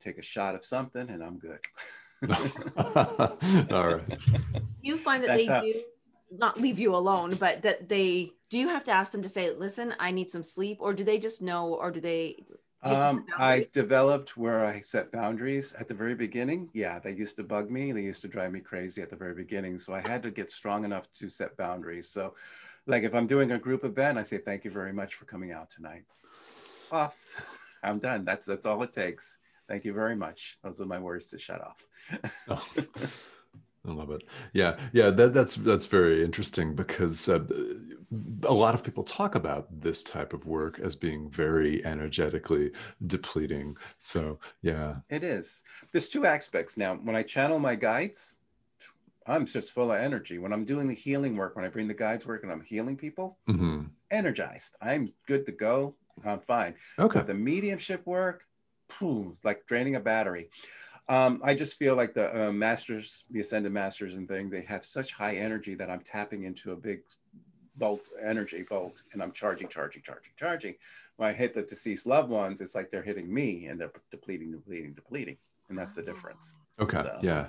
take 0.00 0.18
a 0.18 0.22
shot 0.22 0.56
of 0.56 0.64
something 0.64 1.08
and 1.08 1.22
i'm 1.22 1.38
good 1.38 1.60
all 3.70 3.94
right 3.94 4.18
you 4.80 4.96
find 4.98 5.22
that 5.22 5.28
That's 5.28 5.46
they 5.46 5.52
how- 5.52 5.60
do 5.60 5.82
not 6.32 6.58
leave 6.58 6.78
you 6.78 6.94
alone, 6.96 7.34
but 7.34 7.60
that 7.60 7.88
they 7.90 8.32
do 8.48 8.58
you 8.58 8.68
have 8.68 8.84
to 8.84 8.90
ask 8.90 9.12
them 9.12 9.22
to 9.22 9.28
say, 9.28 9.50
listen, 9.50 9.94
I 10.00 10.10
need 10.12 10.30
some 10.30 10.42
sleep, 10.42 10.78
or 10.80 10.94
do 10.94 11.04
they 11.04 11.18
just 11.18 11.42
know, 11.42 11.74
or 11.74 11.90
do 11.90 12.00
they 12.00 12.36
do 12.38 12.44
you 12.48 12.56
just 12.56 12.61
um, 12.82 13.24
i 13.38 13.66
developed 13.72 14.36
where 14.36 14.64
i 14.64 14.80
set 14.80 15.10
boundaries 15.12 15.72
at 15.74 15.88
the 15.88 15.94
very 15.94 16.14
beginning. 16.14 16.68
Yeah 16.72 16.98
they 16.98 17.12
used 17.12 17.36
to 17.36 17.44
bug 17.44 17.70
me 17.70 17.92
they 17.92 18.02
used 18.02 18.22
to 18.22 18.28
drive 18.28 18.52
me 18.52 18.60
crazy 18.60 19.02
at 19.02 19.10
the 19.10 19.16
very 19.16 19.34
beginning 19.34 19.78
so 19.78 19.92
i 19.92 20.00
had 20.00 20.22
to 20.22 20.30
get 20.30 20.50
strong 20.50 20.84
enough 20.84 21.12
to 21.14 21.28
set 21.28 21.56
boundaries. 21.56 22.08
So 22.08 22.34
like 22.86 23.04
if 23.04 23.14
i'm 23.14 23.26
doing 23.26 23.52
a 23.52 23.58
group 23.58 23.84
event 23.84 24.18
i 24.18 24.22
say 24.22 24.38
thank 24.38 24.64
you 24.64 24.70
very 24.70 24.92
much 24.92 25.14
for 25.14 25.24
coming 25.24 25.52
out 25.52 25.70
tonight. 25.70 26.04
Off. 26.90 27.40
I'm 27.82 27.98
done. 27.98 28.24
That's 28.24 28.46
that's 28.46 28.66
all 28.66 28.82
it 28.82 28.92
takes. 28.92 29.38
Thank 29.68 29.84
you 29.84 29.92
very 29.92 30.16
much. 30.16 30.58
Those 30.62 30.80
are 30.80 30.86
my 30.86 30.98
words 30.98 31.28
to 31.28 31.38
shut 31.38 31.60
off. 31.60 31.84
Oh, 32.48 32.64
I 33.86 33.90
love 33.92 34.10
it. 34.10 34.22
Yeah, 34.52 34.78
yeah. 34.92 35.10
That, 35.10 35.34
that's 35.34 35.56
that's 35.56 35.86
very 35.86 36.24
interesting 36.24 36.74
because 36.74 37.28
uh, 37.28 37.40
a 38.44 38.54
lot 38.54 38.74
of 38.74 38.84
people 38.84 39.02
talk 39.02 39.34
about 39.34 39.66
this 39.80 40.02
type 40.04 40.32
of 40.32 40.46
work 40.46 40.78
as 40.78 40.94
being 40.94 41.28
very 41.30 41.84
energetically 41.84 42.70
depleting. 43.06 43.76
So 43.98 44.38
yeah, 44.62 44.96
It 45.10 45.24
is. 45.24 45.64
There's 45.90 46.08
two 46.08 46.26
aspects 46.26 46.76
now. 46.76 46.94
When 46.94 47.16
I 47.16 47.22
channel 47.24 47.58
my 47.58 47.74
guides, 47.74 48.36
I'm 49.26 49.46
just 49.46 49.72
full 49.72 49.90
of 49.90 49.98
energy. 50.00 50.38
When 50.38 50.52
I'm 50.52 50.64
doing 50.64 50.86
the 50.86 50.94
healing 50.94 51.36
work, 51.36 51.56
when 51.56 51.64
I 51.64 51.68
bring 51.68 51.88
the 51.88 51.94
guides 51.94 52.26
work 52.26 52.42
and 52.44 52.52
I'm 52.52 52.60
healing 52.60 52.96
people, 52.96 53.38
Mhm. 53.48 53.90
energized. 54.10 54.76
I'm 54.80 55.12
good 55.26 55.44
to 55.46 55.52
go. 55.52 55.94
I'm 56.24 56.40
fine. 56.40 56.74
okay. 56.98 57.18
But 57.20 57.26
the 57.26 57.34
mediumship 57.34 58.06
work, 58.06 58.44
phew, 58.90 59.36
like 59.42 59.66
draining 59.66 59.96
a 59.96 60.00
battery. 60.00 60.50
Um, 61.08 61.40
I 61.42 61.54
just 61.54 61.78
feel 61.78 61.96
like 61.96 62.14
the 62.14 62.48
uh, 62.48 62.52
masters, 62.52 63.24
the 63.30 63.40
ascended 63.40 63.72
masters 63.72 64.14
and 64.14 64.28
thing, 64.28 64.48
they 64.50 64.62
have 64.62 64.84
such 64.84 65.12
high 65.12 65.36
energy 65.36 65.74
that 65.74 65.90
I'm 65.90 66.00
tapping 66.00 66.44
into 66.44 66.72
a 66.72 66.76
big 66.76 67.00
bolt, 67.76 68.08
energy 68.22 68.62
bolt, 68.62 69.02
and 69.12 69.22
I'm 69.22 69.32
charging, 69.32 69.68
charging, 69.68 70.02
charging, 70.02 70.32
charging. 70.36 70.74
When 71.16 71.28
I 71.28 71.32
hit 71.32 71.54
the 71.54 71.62
deceased 71.62 72.06
loved 72.06 72.30
ones, 72.30 72.60
it's 72.60 72.74
like 72.74 72.90
they're 72.90 73.02
hitting 73.02 73.32
me 73.32 73.66
and 73.66 73.80
they're 73.80 73.92
depleting, 74.10 74.52
depleting, 74.52 74.92
depleting. 74.94 75.36
And 75.68 75.78
that's 75.78 75.94
the 75.94 76.02
difference. 76.02 76.54
Okay. 76.80 77.02
So- 77.02 77.18
Yeah. 77.22 77.48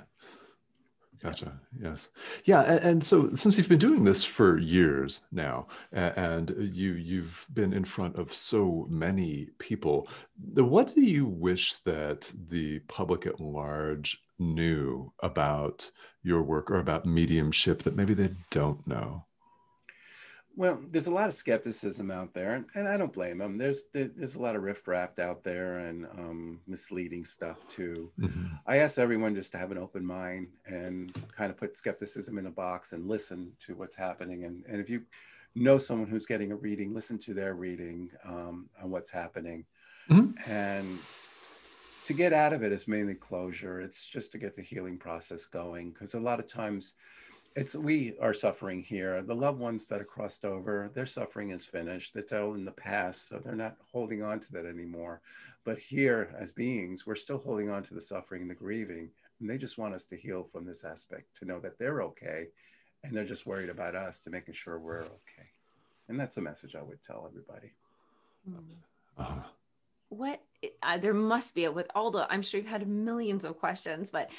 Gotcha. 1.24 1.54
Yes. 1.82 2.10
Yeah. 2.44 2.64
And, 2.64 2.80
and 2.80 3.04
so 3.04 3.34
since 3.36 3.58
you've 3.58 3.70
been 3.70 3.80
doing 3.80 4.04
this 4.04 4.26
for 4.26 4.58
years 4.58 5.22
now, 5.32 5.68
and 5.94 6.54
you 6.60 6.94
you've 6.94 7.48
been 7.54 7.72
in 7.72 7.86
front 7.86 8.18
of 8.18 8.34
so 8.34 8.86
many 8.90 9.48
people, 9.58 10.10
what 10.54 10.94
do 10.94 11.02
you 11.02 11.26
wish 11.26 11.76
that 11.86 12.30
the 12.50 12.80
public 12.90 13.26
at 13.26 13.40
large 13.40 14.22
knew 14.38 15.14
about 15.22 15.90
your 16.24 16.42
work 16.44 16.70
or 16.70 16.80
about 16.80 17.06
mediumship 17.06 17.84
that 17.84 17.96
maybe 17.96 18.14
they 18.14 18.32
don't 18.52 18.86
know? 18.86 19.24
Well, 20.56 20.76
there's 20.88 21.08
a 21.08 21.12
lot 21.12 21.30
of 21.30 21.34
skepticism 21.34 22.12
out 22.12 22.34
there, 22.36 22.66
and, 22.76 22.88
I 22.88 22.96
don't 22.96 23.12
blame 23.12 23.40
them. 23.40 23.58
There's 23.58 23.86
there's 23.92 24.36
a 24.36 24.40
lot 24.42 24.56
of 24.56 24.62
riffraff 24.62 25.18
out 25.18 25.44
there 25.44 25.80
and 25.80 26.06
um, 26.06 26.62
misleading 26.68 27.26
stuff 27.26 27.66
too. 27.68 28.14
Mhm. 28.20 28.60
I 28.68 28.78
ask 28.78 29.00
everyone 29.00 29.34
just 29.34 29.52
to 29.54 29.58
have 29.58 29.72
an 29.72 29.80
open 29.80 30.06
mind 30.06 30.54
and 30.66 31.12
kind 31.32 31.50
of 31.50 31.58
put 31.58 31.76
skepticism 31.76 32.38
in 32.38 32.46
a 32.46 32.52
box 32.52 32.94
and 32.94 33.08
listen 33.08 33.56
to 33.62 33.76
what's 33.76 33.96
happening. 33.96 34.44
And, 34.44 34.64
and 34.68 34.80
if 34.80 34.90
you 34.92 35.08
know 35.56 35.80
someone 35.80 36.08
who's 36.08 36.28
getting 36.28 36.52
a 36.52 36.56
reading, 36.56 36.94
listen 36.94 37.18
to 37.20 37.34
their 37.34 37.56
reading 37.56 38.12
um, 38.24 38.70
on 38.80 38.92
what's 38.92 39.12
happening. 39.12 39.66
Mhm. 40.08 40.36
And 40.46 41.08
to 42.06 42.14
get 42.14 42.34
out 42.34 42.54
of 42.54 42.64
it 42.64 42.72
is 42.72 42.88
mainly 42.88 43.16
closure. 43.16 43.80
It's 43.82 44.08
just 44.08 44.32
to 44.34 44.38
get 44.38 44.56
the 44.56 44.62
healing 44.62 45.00
process 45.00 45.46
going. 45.46 45.94
Because 45.94 46.14
a 46.14 46.20
lot 46.20 46.40
of 46.40 46.48
times 46.48 46.96
it's 47.56 47.76
we 47.76 48.16
are 48.20 48.34
suffering 48.34 48.82
here. 48.82 49.22
The 49.22 49.36
loved 49.36 49.60
ones 49.60 49.88
that 49.88 50.02
are 50.02 50.06
crossed 50.06 50.46
over, 50.46 50.90
their 50.94 51.06
suffering 51.06 51.52
is 51.52 51.66
finished. 51.66 52.16
It's 52.16 52.34
all 52.34 52.56
in 52.56 52.66
the 52.66 52.72
past, 52.72 53.28
so 53.28 53.38
they're 53.38 53.56
not 53.56 53.78
holding 53.92 54.24
on 54.24 54.40
to 54.42 54.52
that 54.54 54.66
anymore. 54.66 55.22
But 55.64 55.78
here, 55.78 56.34
as 56.38 56.52
beings, 56.52 57.06
we're 57.06 57.16
still 57.16 57.38
holding 57.38 57.70
on 57.70 57.84
to 57.84 57.94
the 57.94 58.02
suffering 58.02 58.42
and 58.42 58.50
the 58.50 58.56
grieving, 58.56 59.10
and 59.40 59.50
they 59.50 59.58
just 59.58 59.78
want 59.78 59.94
us 59.94 60.06
to 60.06 60.18
heal 60.18 60.44
from 60.44 60.66
this 60.66 60.84
aspect, 60.84 61.36
to 61.38 61.46
know 61.46 61.60
that 61.60 61.78
they're 61.78 62.02
okay, 62.02 62.48
and 63.04 63.16
they're 63.16 63.26
just 63.26 63.46
worried 63.46 63.70
about 63.70 63.96
us 63.96 64.20
to 64.22 64.30
making 64.30 64.56
sure 64.56 64.80
we're 64.80 65.02
okay. 65.02 65.50
And 66.10 66.20
that's 66.20 66.36
the 66.36 66.42
message 66.42 66.76
I 66.76 66.82
would 66.82 67.04
tell 67.04 67.28
everybody. 67.30 67.72
Uh-huh. 69.18 69.42
What 70.10 70.42
uh, 70.82 70.98
there 70.98 71.14
must 71.14 71.56
be 71.56 71.68
with 71.68 71.88
all 71.96 72.12
the 72.12 72.32
I'm 72.32 72.42
sure 72.42 72.60
you've 72.60 72.70
had 72.70 72.88
millions 72.88 73.46
of 73.46 73.58
questions, 73.58 74.12
but 74.12 74.30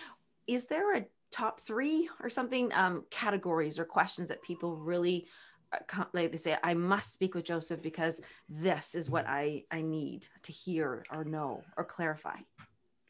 is 0.46 0.64
there 0.64 0.96
a 0.96 1.06
top 1.34 1.60
three 1.60 2.08
or 2.22 2.28
something 2.28 2.72
um, 2.74 3.04
categories 3.10 3.76
or 3.80 3.84
questions 3.84 4.28
that 4.28 4.40
people 4.40 4.76
really 4.76 5.26
uh, 5.72 6.04
like 6.12 6.30
they 6.30 6.36
say 6.36 6.56
i 6.62 6.72
must 6.72 7.12
speak 7.12 7.34
with 7.34 7.44
joseph 7.44 7.82
because 7.82 8.20
this 8.48 8.94
is 8.94 9.10
what 9.10 9.26
i 9.26 9.60
i 9.72 9.82
need 9.82 10.28
to 10.44 10.52
hear 10.52 11.04
or 11.10 11.24
know 11.24 11.60
or 11.76 11.82
clarify. 11.84 12.36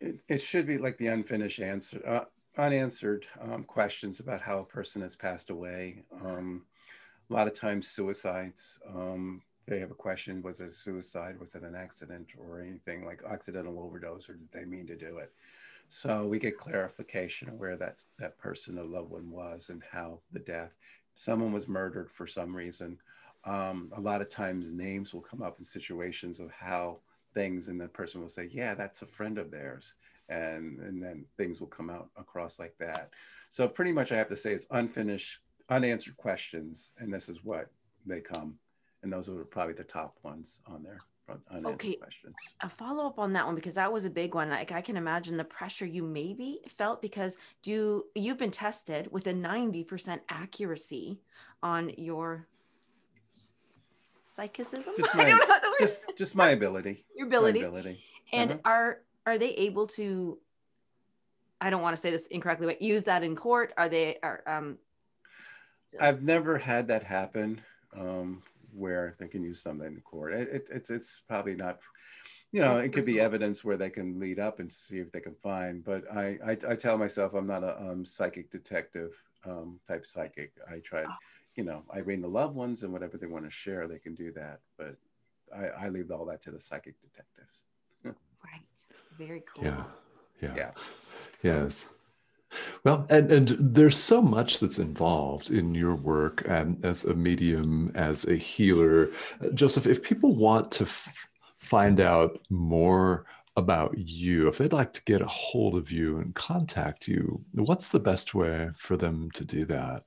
It, 0.01 0.21
it 0.27 0.41
should 0.41 0.67
be 0.67 0.79
like 0.79 0.97
the 0.97 1.09
unfinished 1.09 1.61
answer 1.61 2.01
uh, 2.07 2.25
unanswered 2.57 3.27
um, 3.43 3.63
questions 3.65 4.21
about 4.21 4.41
how 4.41 4.61
a 4.61 4.65
person 4.65 5.03
has 5.03 5.15
passed 5.15 5.51
away. 5.51 6.05
Um, 6.25 6.65
a 7.29 7.33
lot 7.35 7.47
of 7.47 7.53
times 7.53 7.89
suicides 7.89 8.81
um, 8.89 9.43
they 9.67 9.79
have 9.79 9.91
a 9.91 9.95
question 9.95 10.41
was 10.41 10.61
it 10.61 10.69
a 10.69 10.73
suicide? 10.73 11.39
Was 11.39 11.55
it 11.55 11.63
an 11.63 11.75
accident 11.75 12.29
or 12.39 12.63
anything 12.63 13.05
like 13.05 13.21
accidental 13.29 13.79
overdose 13.81 14.31
or 14.31 14.35
did 14.35 14.51
they 14.51 14.65
mean 14.65 14.87
to 14.87 14.97
do 14.97 15.19
it 15.19 15.31
so 15.89 16.27
we 16.27 16.39
get 16.39 16.59
clarification 16.59 17.49
of 17.49 17.55
where 17.55 17.77
that, 17.77 18.03
that 18.19 18.39
person, 18.39 18.75
the 18.75 18.85
loved 18.85 19.11
one 19.11 19.31
was 19.31 19.69
and 19.69 19.83
how 19.91 20.21
the 20.33 20.41
death, 20.41 20.77
someone 21.15 21.53
was 21.53 21.69
murdered 21.69 22.11
for 22.11 22.27
some 22.27 22.55
reason. 22.55 22.99
Um, 23.45 23.91
a 23.95 24.01
lot 24.01 24.21
of 24.21 24.31
times 24.31 24.73
names 24.73 25.13
will 25.13 25.21
come 25.21 25.43
up 25.43 25.59
in 25.59 25.65
situations 25.65 26.41
of 26.41 26.51
how 26.51 27.01
things 27.35 27.69
and 27.69 27.81
the 27.81 27.89
person 27.89 28.21
will 28.21 28.29
say, 28.29 28.49
yeah, 28.51 28.75
that's 28.75 29.03
a 29.03 29.07
friend 29.07 29.39
of 29.39 29.51
theirs. 29.51 29.95
And, 30.29 30.79
and 30.81 31.03
then 31.03 31.27
things 31.37 31.61
will 31.61 31.69
come 31.69 31.91
out 31.91 32.09
across 32.17 32.59
like 32.59 32.75
that. 32.81 33.11
So 33.51 33.69
pretty 33.69 33.93
much 33.93 34.11
I 34.11 34.17
have 34.17 34.29
to 34.29 34.37
say 34.37 34.53
it's 34.53 34.67
unfinished, 34.71 35.41
unanswered 35.69 36.17
questions. 36.17 36.93
And 36.99 37.13
this 37.13 37.29
is 37.29 37.45
what 37.45 37.71
they 38.07 38.21
come. 38.21 38.59
And 39.03 39.13
those 39.13 39.29
are 39.29 39.45
probably 39.45 39.75
the 39.75 39.85
top 39.85 40.17
ones 40.23 40.61
on 40.67 40.83
there 40.83 41.03
okay. 41.31 41.95
questions. 41.95 42.35
A 42.61 42.69
follow 42.69 43.07
up 43.07 43.19
on 43.19 43.33
that 43.33 43.47
one 43.47 43.55
because 43.55 43.77
that 43.77 43.93
was 43.93 44.05
a 44.05 44.11
big 44.11 44.35
one. 44.35 44.51
Like 44.51 44.73
I 44.73 44.81
can 44.81 44.97
imagine 44.97 45.35
the 45.35 45.45
pressure 45.45 45.87
you 45.87 46.03
maybe 46.03 46.61
felt 46.69 47.01
because 47.01 47.39
do 47.63 48.05
you've 48.15 48.39
been 48.39 48.51
tested 48.51 49.09
with 49.11 49.27
a 49.27 49.33
90% 49.33 50.21
accuracy 50.29 51.21
on 51.63 51.93
your 51.97 52.47
psychicism? 54.25 54.95
Just 54.97 55.15
my, 55.17 55.39
just, 55.81 56.03
just 56.17 56.37
my 56.37 56.51
ability. 56.51 57.05
Your 57.17 57.27
ability. 57.27 57.63
ability. 57.63 58.05
And 58.33 58.53
uh-huh. 58.53 58.61
are 58.65 58.99
are 59.27 59.39
they 59.39 59.51
able 59.51 59.87
to 59.89 60.39
I 61.61 61.71
don't 61.71 61.83
want 61.83 61.97
to 61.97 62.01
say 62.01 62.11
this 62.11 62.27
incorrectly, 62.27 62.67
but 62.67 62.83
use 62.83 63.05
that 63.05 63.23
in 63.23 63.37
court? 63.37 63.73
Are 63.77 63.89
they 63.89 64.19
are 64.23 64.43
um 64.47 64.79
I've 66.01 66.23
never 66.23 66.59
had 66.59 66.89
that 66.89 67.05
happen. 67.05 67.61
Um, 67.97 68.43
where 68.75 69.17
they 69.19 69.29
can 69.29 69.43
use 69.43 69.63
something 69.63 69.87
in 69.87 70.01
court. 70.01 70.33
It, 70.33 70.49
it, 70.49 70.69
it's 70.73 70.91
it's 70.91 71.23
probably 71.29 71.55
not, 71.55 71.79
you 72.53 72.61
know, 72.61 72.79
it 72.79 72.93
could 72.93 73.07
be 73.07 73.21
evidence 73.21 73.65
where 73.65 73.77
they 73.77 73.91
can 73.91 74.19
lead 74.19 74.39
up 74.39 74.61
and 74.61 74.73
see 74.73 74.99
if 74.99 75.13
they 75.13 75.21
can 75.21 75.35
find. 75.43 75.85
But 75.85 76.11
I 76.13 76.39
I, 76.45 76.51
I 76.69 76.77
tell 76.77 76.99
myself 76.99 77.35
I'm 77.35 77.47
not 77.47 77.65
a 77.65 77.81
um, 77.81 78.05
psychic 78.05 78.51
detective 78.51 79.13
um, 79.47 79.81
type 79.87 80.07
psychic. 80.07 80.53
I 80.71 80.79
try, 80.79 81.05
oh. 81.05 81.15
you 81.55 81.65
know, 81.65 81.83
I 81.91 81.99
read 81.99 82.23
the 82.23 82.29
loved 82.29 82.55
ones 82.55 82.83
and 82.83 82.93
whatever 82.93 83.19
they 83.19 83.27
want 83.27 83.45
to 83.45 83.51
share, 83.51 83.87
they 83.87 83.99
can 83.99 84.15
do 84.15 84.33
that. 84.33 84.61
But 84.79 84.97
I, 85.55 85.87
I 85.87 85.89
leave 85.89 86.11
all 86.11 86.25
that 86.27 86.43
to 86.43 86.51
the 86.51 86.61
psychic 86.61 86.95
detectives. 87.01 87.65
right. 88.05 88.15
Very 89.19 89.43
cool. 89.53 89.65
Yeah. 89.65 89.85
Yeah. 90.43 90.55
Yeah. 90.57 90.71
So, 91.37 91.49
yes. 91.49 91.89
Well, 92.85 93.07
and, 93.11 93.31
and 93.31 93.49
there's 93.59 93.99
so 93.99 94.23
much 94.23 94.59
that's 94.59 94.79
involved 94.79 95.51
in 95.51 95.75
your 95.75 95.95
work 95.95 96.45
and 96.47 96.85
as 96.85 97.05
a 97.05 97.15
medium, 97.15 97.93
as 97.95 98.27
a 98.27 98.37
healer. 98.37 99.11
Joseph, 99.55 99.87
if 99.87 100.03
people 100.03 100.35
want 100.35 100.71
to 100.73 100.85
f- 100.85 101.29
find 101.59 102.01
out 102.01 102.39
more 102.51 103.27
about 103.57 103.97
you, 103.97 104.49
if 104.49 104.59
they'd 104.59 104.73
like 104.73 104.93
to 104.95 105.05
get 105.05 105.23
a 105.23 105.27
hold 105.27 105.77
of 105.77 105.91
you 105.91 106.19
and 106.19 106.35
contact 106.35 107.07
you, 107.07 107.45
what's 107.53 107.89
the 107.89 108.01
best 108.01 108.35
way 108.35 108.71
for 108.77 108.97
them 108.97 109.31
to 109.33 109.45
do 109.45 109.65
that? 109.67 110.05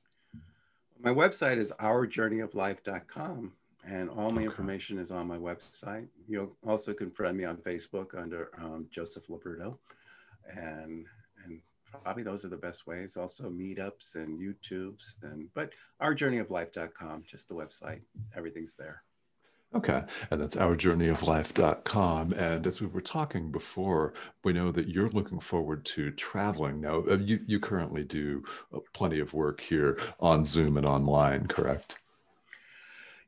My 1.00 1.14
website 1.14 1.58
is 1.58 1.72
ourjourneyoflife.com 1.80 3.54
and 3.86 4.10
all 4.10 4.32
my 4.32 4.42
okay. 4.42 4.46
information 4.46 4.98
is 4.98 5.12
on 5.12 5.28
my 5.28 5.38
website. 5.38 6.08
You 6.28 6.56
also 6.66 6.94
can 6.94 7.10
friend 7.10 7.38
me 7.38 7.46
on 7.46 7.58
Facebook 7.58 8.20
under 8.20 8.50
um, 8.58 8.88
Joseph 8.92 9.28
LoBrutto. 9.28 9.78
And 10.56 11.06
probably 12.04 12.24
those 12.24 12.46
are 12.46 12.50
the 12.50 12.58
best 12.58 12.88
ways. 12.88 13.18
Also 13.18 13.50
meetups 13.50 14.16
and 14.16 14.40
YouTubes 14.40 15.16
and 15.24 15.50
but 15.54 15.72
ourjourneyoflife.com, 16.02 17.24
just 17.26 17.50
the 17.50 17.56
website. 17.56 18.02
Everything's 18.36 18.76
there. 18.76 19.04
Okay. 19.76 20.04
And 20.32 20.40
that's 20.40 20.56
ourjourneyoflife.com. 20.56 22.34
And 22.34 22.66
as 22.66 22.80
we 22.80 22.88
were 22.88 23.02
talking 23.02 23.52
before, 23.52 24.14
we 24.44 24.54
know 24.54 24.72
that 24.72 24.88
you're 24.88 25.10
looking 25.10 25.40
forward 25.40 25.84
to 25.86 26.12
traveling. 26.12 26.80
Now, 26.80 27.04
uh, 27.10 27.18
you, 27.18 27.42
you 27.46 27.60
currently 27.60 28.04
do 28.04 28.44
plenty 28.94 29.20
of 29.20 29.34
work 29.34 29.60
here 29.60 30.00
on 30.20 30.46
Zoom 30.46 30.78
and 30.78 30.86
online, 30.86 31.48
correct? 31.48 31.98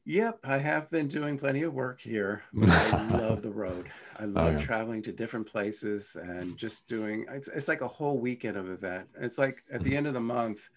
Yep, 0.10 0.40
I 0.44 0.58
have 0.58 0.90
been 0.90 1.08
doing 1.08 1.38
plenty 1.38 1.62
of 1.62 1.76
work 1.76 2.02
here, 2.02 2.42
I 2.64 3.08
love 3.12 3.44
the 3.44 3.52
road. 3.52 3.92
I 4.18 4.24
oh, 4.24 4.30
love 4.30 4.56
oh, 4.56 4.58
yeah. 4.58 4.66
traveling 4.66 5.04
to 5.04 5.12
different 5.12 5.46
places 5.46 6.18
and 6.20 6.58
just 6.58 6.88
doing 6.88 7.28
it's, 7.30 7.48
it's 7.48 7.68
like 7.68 7.82
a 7.82 7.88
whole 7.88 8.18
weekend 8.18 8.58
of 8.58 8.72
event. 8.72 9.08
It's 9.22 9.38
like 9.38 9.62
at 9.72 9.84
the 9.84 9.90
mm-hmm. 9.90 9.98
end 9.98 10.08
of 10.08 10.16
the 10.16 10.20
month, 10.20 10.68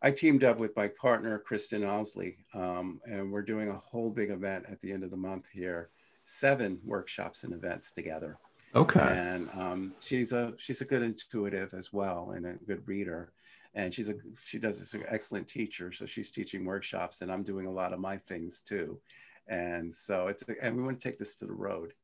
I 0.00 0.10
teamed 0.10 0.42
up 0.42 0.58
with 0.58 0.74
my 0.74 0.88
partner 0.88 1.38
Kristen 1.38 1.84
Owsley, 1.84 2.38
um, 2.54 2.98
and 3.04 3.30
we're 3.30 3.42
doing 3.42 3.68
a 3.68 3.74
whole 3.74 4.08
big 4.08 4.30
event 4.30 4.64
at 4.70 4.80
the 4.80 4.90
end 4.90 5.04
of 5.04 5.10
the 5.10 5.18
month 5.18 5.44
here, 5.52 5.90
seven 6.24 6.80
workshops 6.82 7.44
and 7.44 7.52
events 7.52 7.92
together. 7.92 8.38
Okay. 8.74 9.00
And 9.00 9.50
um, 9.52 9.92
she's 10.00 10.32
a 10.32 10.54
she's 10.56 10.80
a 10.80 10.86
good 10.86 11.02
intuitive 11.02 11.74
as 11.74 11.92
well 11.92 12.32
and 12.34 12.46
a 12.46 12.54
good 12.66 12.88
reader 12.88 13.32
and 13.78 13.94
she's 13.94 14.08
a 14.08 14.14
she 14.44 14.58
does 14.58 14.80
this 14.80 15.00
excellent 15.08 15.46
teacher 15.46 15.92
so 15.92 16.04
she's 16.04 16.32
teaching 16.32 16.64
workshops 16.64 17.22
and 17.22 17.30
i'm 17.30 17.44
doing 17.44 17.66
a 17.66 17.70
lot 17.70 17.92
of 17.92 18.00
my 18.00 18.16
things 18.16 18.60
too. 18.60 19.00
And 19.46 19.94
so 19.94 20.26
it's 20.26 20.42
and 20.60 20.76
we 20.76 20.82
want 20.82 21.00
to 21.00 21.08
take 21.08 21.18
this 21.18 21.36
to 21.36 21.46
the 21.46 21.54
road. 21.54 21.94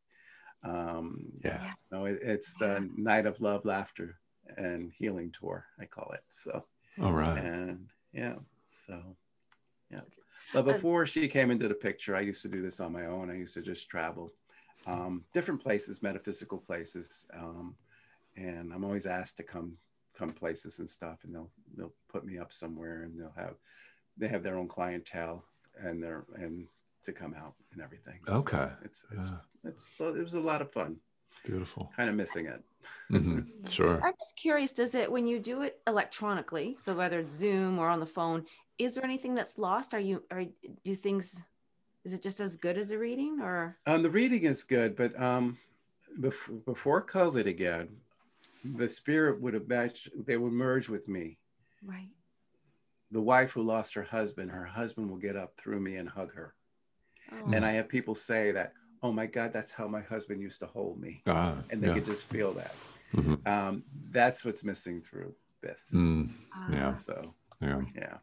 Um 0.62 1.26
yeah. 1.44 1.72
No 1.92 2.06
it, 2.06 2.20
it's 2.22 2.54
the 2.54 2.88
night 2.96 3.26
of 3.26 3.40
love 3.40 3.64
laughter 3.64 4.16
and 4.56 4.92
healing 4.92 5.32
tour 5.38 5.66
i 5.80 5.84
call 5.84 6.10
it 6.12 6.24
so. 6.30 6.64
All 7.02 7.12
right. 7.12 7.44
And 7.44 7.88
yeah 8.12 8.36
so 8.70 9.02
yeah. 9.90 10.06
But 10.52 10.64
before 10.66 11.06
she 11.06 11.26
came 11.26 11.50
into 11.50 11.66
the 11.66 11.74
picture 11.74 12.14
i 12.14 12.20
used 12.20 12.42
to 12.42 12.48
do 12.48 12.62
this 12.62 12.78
on 12.78 12.92
my 12.92 13.06
own. 13.06 13.30
I 13.32 13.36
used 13.36 13.54
to 13.54 13.62
just 13.62 13.90
travel 13.90 14.30
um, 14.86 15.24
different 15.32 15.60
places 15.60 16.02
metaphysical 16.02 16.58
places 16.58 17.26
um, 17.34 17.74
and 18.36 18.72
i'm 18.72 18.84
always 18.84 19.06
asked 19.06 19.38
to 19.38 19.42
come 19.42 19.78
come 20.16 20.32
places 20.32 20.78
and 20.78 20.88
stuff 20.88 21.18
and 21.24 21.34
they'll 21.34 21.50
they'll 21.76 21.92
put 22.08 22.24
me 22.24 22.38
up 22.38 22.52
somewhere 22.52 23.02
and 23.02 23.18
they'll 23.18 23.34
have 23.36 23.54
they 24.16 24.28
have 24.28 24.42
their 24.42 24.56
own 24.56 24.68
clientele 24.68 25.44
and 25.78 26.02
their 26.02 26.24
and 26.36 26.66
to 27.04 27.12
come 27.12 27.34
out 27.34 27.54
and 27.72 27.82
everything. 27.82 28.18
Okay. 28.28 28.56
So 28.56 28.70
it's 28.84 29.04
it's, 29.12 29.30
yeah. 29.30 29.70
it's 29.70 29.94
it 30.00 30.22
was 30.22 30.34
a 30.34 30.40
lot 30.40 30.62
of 30.62 30.72
fun. 30.72 30.96
Beautiful. 31.44 31.92
Kind 31.96 32.08
of 32.08 32.14
missing 32.14 32.46
it. 32.46 32.62
Mm-hmm. 33.10 33.68
Sure. 33.68 34.00
I'm 34.04 34.14
just 34.18 34.36
curious, 34.36 34.72
does 34.72 34.94
it 34.94 35.10
when 35.10 35.26
you 35.26 35.38
do 35.38 35.62
it 35.62 35.80
electronically, 35.86 36.76
so 36.78 36.94
whether 36.94 37.20
it's 37.20 37.36
Zoom 37.36 37.78
or 37.78 37.88
on 37.88 38.00
the 38.00 38.06
phone, 38.06 38.44
is 38.78 38.94
there 38.94 39.04
anything 39.04 39.34
that's 39.34 39.58
lost? 39.58 39.94
Are 39.94 40.00
you 40.00 40.22
or 40.30 40.44
do 40.84 40.94
things 40.94 41.42
is 42.04 42.12
it 42.12 42.22
just 42.22 42.40
as 42.40 42.56
good 42.56 42.76
as 42.76 42.90
a 42.90 42.98
reading 42.98 43.40
or 43.40 43.76
um 43.86 44.02
the 44.02 44.10
reading 44.10 44.44
is 44.44 44.62
good, 44.62 44.96
but 44.96 45.18
um 45.20 45.58
before, 46.20 46.54
before 46.56 47.04
COVID 47.04 47.46
again, 47.46 47.88
the 48.64 48.88
spirit 48.88 49.40
would 49.40 49.54
have 49.54 49.68
matched, 49.68 50.08
they 50.26 50.36
would 50.36 50.52
merge 50.52 50.88
with 50.88 51.08
me. 51.08 51.38
Right. 51.84 52.08
The 53.10 53.20
wife 53.20 53.52
who 53.52 53.62
lost 53.62 53.94
her 53.94 54.02
husband, 54.02 54.50
her 54.50 54.64
husband 54.64 55.10
will 55.10 55.18
get 55.18 55.36
up 55.36 55.52
through 55.56 55.80
me 55.80 55.96
and 55.96 56.08
hug 56.08 56.34
her. 56.34 56.54
Oh. 57.32 57.52
And 57.52 57.64
I 57.64 57.72
have 57.72 57.88
people 57.88 58.14
say 58.14 58.52
that, 58.52 58.72
oh 59.02 59.12
my 59.12 59.26
God, 59.26 59.52
that's 59.52 59.70
how 59.70 59.86
my 59.86 60.00
husband 60.00 60.40
used 60.40 60.60
to 60.60 60.66
hold 60.66 61.00
me. 61.00 61.22
Ah, 61.26 61.56
and 61.70 61.82
they 61.82 61.88
yeah. 61.88 61.94
could 61.94 62.04
just 62.06 62.26
feel 62.26 62.52
that. 62.54 62.74
Mm-hmm. 63.14 63.46
Um, 63.46 63.84
that's 64.10 64.44
what's 64.44 64.64
missing 64.64 65.00
through 65.00 65.34
this. 65.62 65.92
Mm, 65.94 66.30
yeah. 66.72 66.90
So, 66.90 67.34
yeah. 67.60 67.82
Yeah. 67.94 68.16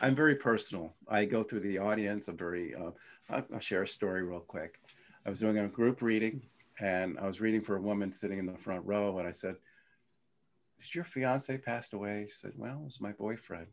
I'm 0.00 0.14
very 0.14 0.36
personal. 0.36 0.94
I 1.08 1.24
go 1.24 1.42
through 1.42 1.60
the 1.60 1.78
audience. 1.78 2.28
I'm 2.28 2.36
very, 2.36 2.74
uh, 2.74 2.92
I'll, 3.28 3.44
I'll 3.52 3.60
share 3.60 3.82
a 3.82 3.88
story 3.88 4.22
real 4.22 4.40
quick. 4.40 4.80
I 5.26 5.30
was 5.30 5.40
doing 5.40 5.58
a 5.58 5.68
group 5.68 6.00
reading 6.00 6.42
and 6.80 7.18
I 7.18 7.26
was 7.26 7.40
reading 7.40 7.60
for 7.60 7.76
a 7.76 7.80
woman 7.82 8.12
sitting 8.12 8.38
in 8.38 8.46
the 8.46 8.56
front 8.56 8.86
row. 8.86 9.18
And 9.18 9.28
I 9.28 9.32
said, 9.32 9.56
did 10.78 10.94
your 10.94 11.04
fiance 11.04 11.56
passed 11.58 11.92
away? 11.92 12.24
He 12.24 12.30
said, 12.30 12.52
well, 12.56 12.80
it 12.80 12.84
was 12.84 13.00
my 13.00 13.12
boyfriend. 13.12 13.68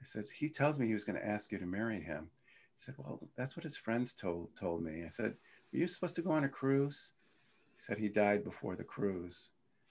I 0.00 0.04
said, 0.04 0.26
He 0.32 0.48
tells 0.48 0.78
me 0.78 0.86
he 0.86 0.94
was 0.94 1.04
going 1.04 1.18
to 1.18 1.26
ask 1.26 1.52
you 1.52 1.58
to 1.58 1.66
marry 1.66 2.00
him. 2.00 2.28
He 2.76 2.80
said, 2.82 2.94
Well, 2.98 3.20
that's 3.36 3.56
what 3.56 3.64
his 3.64 3.76
friends 3.76 4.12
told, 4.12 4.48
told 4.58 4.82
me. 4.82 5.04
I 5.04 5.08
said, 5.08 5.34
Were 5.72 5.78
you 5.78 5.88
supposed 5.88 6.16
to 6.16 6.22
go 6.22 6.30
on 6.30 6.44
a 6.44 6.48
cruise? 6.48 7.12
He 7.74 7.80
said, 7.80 7.98
He 7.98 8.08
died 8.08 8.44
before 8.44 8.76
the 8.76 8.84
cruise. 8.84 9.50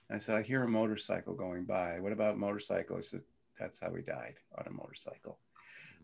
And 0.10 0.16
I 0.16 0.20
said, 0.20 0.36
I 0.36 0.42
hear 0.42 0.64
a 0.64 0.68
motorcycle 0.68 1.34
going 1.34 1.66
by. 1.66 2.00
What 2.00 2.12
about 2.12 2.38
motorcycle? 2.38 2.98
He 2.98 3.04
said, 3.04 3.22
That's 3.60 3.80
how 3.80 3.94
he 3.94 4.02
died 4.02 4.36
on 4.58 4.68
a 4.68 4.72
motorcycle. 4.72 5.40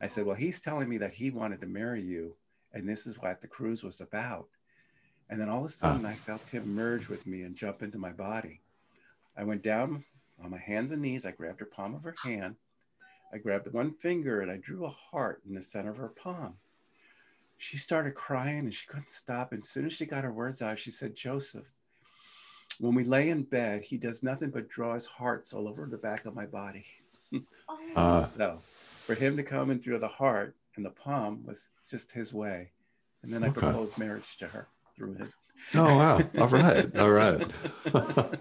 I 0.02 0.08
said, 0.08 0.26
Well, 0.26 0.36
he's 0.36 0.62
telling 0.62 0.90
me 0.90 0.98
that 0.98 1.14
he 1.14 1.30
wanted 1.30 1.62
to 1.62 1.68
marry 1.68 2.02
you, 2.02 2.36
and 2.74 2.88
this 2.90 3.06
is 3.06 3.20
what 3.20 3.42
the 3.42 3.48
cruise 3.48 3.84
was 3.84 4.02
about. 4.02 4.48
And 5.30 5.40
then 5.40 5.48
all 5.48 5.60
of 5.60 5.66
a 5.66 5.68
ah. 5.68 5.70
sudden, 5.70 6.06
I 6.06 6.16
felt 6.16 6.46
him 6.48 6.76
merge 6.76 7.08
with 7.08 7.26
me 7.26 7.44
and 7.44 7.56
jump 7.56 7.84
into 7.84 7.98
my 7.98 8.12
body. 8.12 8.62
I 9.38 9.44
went 9.44 9.64
down 9.64 10.04
on 10.44 10.52
my 10.52 10.58
hands 10.58 10.92
and 10.92 11.02
knees. 11.02 11.26
I 11.26 11.32
grabbed 11.32 11.60
her 11.60 11.66
palm 11.66 11.96
of 11.96 12.04
her 12.04 12.16
hand. 12.24 12.56
I 13.34 13.38
grabbed 13.38 13.72
one 13.72 13.94
finger 13.94 14.42
and 14.42 14.52
I 14.52 14.58
drew 14.58 14.86
a 14.86 14.90
heart 14.90 15.42
in 15.48 15.56
the 15.56 15.62
center 15.62 15.92
of 15.92 15.98
her 15.98 16.10
palm. 16.10 16.56
She 17.58 17.78
started 17.78 18.16
crying 18.16 18.60
and 18.60 18.74
she 18.74 18.88
couldn't 18.88 19.10
stop. 19.10 19.52
And 19.52 19.62
as 19.64 19.70
soon 19.70 19.86
as 19.86 19.94
she 19.94 20.06
got 20.06 20.24
her 20.24 20.34
words 20.34 20.62
out, 20.62 20.80
she 20.80 20.92
said, 20.92 21.16
Joseph, 21.16 21.66
when 22.80 22.96
we 22.96 23.04
lay 23.04 23.30
in 23.30 23.44
bed, 23.44 23.84
he 23.84 23.98
does 23.98 24.24
nothing 24.24 24.50
but 24.50 24.68
draw 24.68 24.96
his 24.96 25.06
hearts 25.06 25.54
all 25.54 25.68
over 25.68 25.86
the 25.86 25.98
back 25.98 26.26
of 26.26 26.36
my 26.36 26.46
body. 26.46 26.86
uh. 27.96 28.26
So 28.26 28.60
for 29.06 29.16
him 29.16 29.38
to 29.38 29.44
come 29.44 29.70
and 29.70 29.82
draw 29.82 30.00
the 30.00 30.08
heart 30.08 30.56
and 30.76 30.86
the 30.86 30.90
palm 30.90 31.44
was 31.46 31.70
just 31.90 32.12
his 32.12 32.34
way. 32.34 32.72
And 33.24 33.34
then 33.34 33.44
I 33.44 33.48
okay. 33.48 33.62
proposed 33.62 33.98
marriage 33.98 34.38
to 34.38 34.48
her 34.48 34.68
through 34.96 35.14
him. 35.14 35.34
Oh 35.76 35.84
wow! 35.84 36.20
All 36.40 36.48
right, 36.48 36.98
all 36.98 37.12
right. 37.12 37.46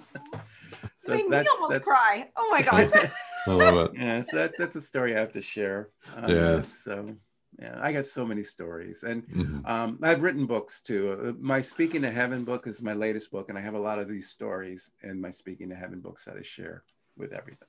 so 1.00 1.14
I 1.14 1.16
mean, 1.16 1.30
that's, 1.30 1.48
we 1.48 1.50
almost 1.54 1.72
that's... 1.72 1.84
cry. 1.84 2.28
Oh 2.36 2.48
my 2.50 2.60
gosh! 2.60 2.90
I 3.46 3.50
love 3.52 3.76
it. 3.86 3.98
Yeah, 3.98 4.20
so 4.20 4.36
that, 4.36 4.52
that's 4.58 4.76
a 4.76 4.82
story 4.82 5.16
I 5.16 5.20
have 5.20 5.32
to 5.32 5.40
share. 5.40 5.88
Um, 6.14 6.28
yes. 6.28 6.68
So 6.84 7.16
yeah, 7.58 7.78
I 7.80 7.90
got 7.90 8.04
so 8.04 8.26
many 8.26 8.42
stories, 8.42 9.02
and 9.02 9.26
mm-hmm. 9.26 9.64
um, 9.64 9.98
I've 10.02 10.22
written 10.22 10.44
books 10.44 10.82
too. 10.82 11.12
Uh, 11.12 11.32
my 11.40 11.62
Speaking 11.62 12.02
to 12.02 12.10
Heaven 12.10 12.44
book 12.44 12.66
is 12.66 12.82
my 12.82 12.92
latest 12.92 13.30
book, 13.30 13.48
and 13.48 13.56
I 13.56 13.62
have 13.62 13.72
a 13.72 13.78
lot 13.78 13.98
of 13.98 14.08
these 14.08 14.28
stories 14.28 14.90
in 15.02 15.18
my 15.18 15.30
Speaking 15.30 15.70
to 15.70 15.74
Heaven 15.74 16.00
books 16.00 16.26
that 16.26 16.36
I 16.36 16.42
share 16.42 16.84
with 17.16 17.32
everything 17.32 17.68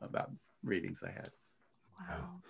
about 0.00 0.30
readings 0.62 1.02
I 1.02 1.10
had. 1.10 1.30
Wow. 2.08 2.42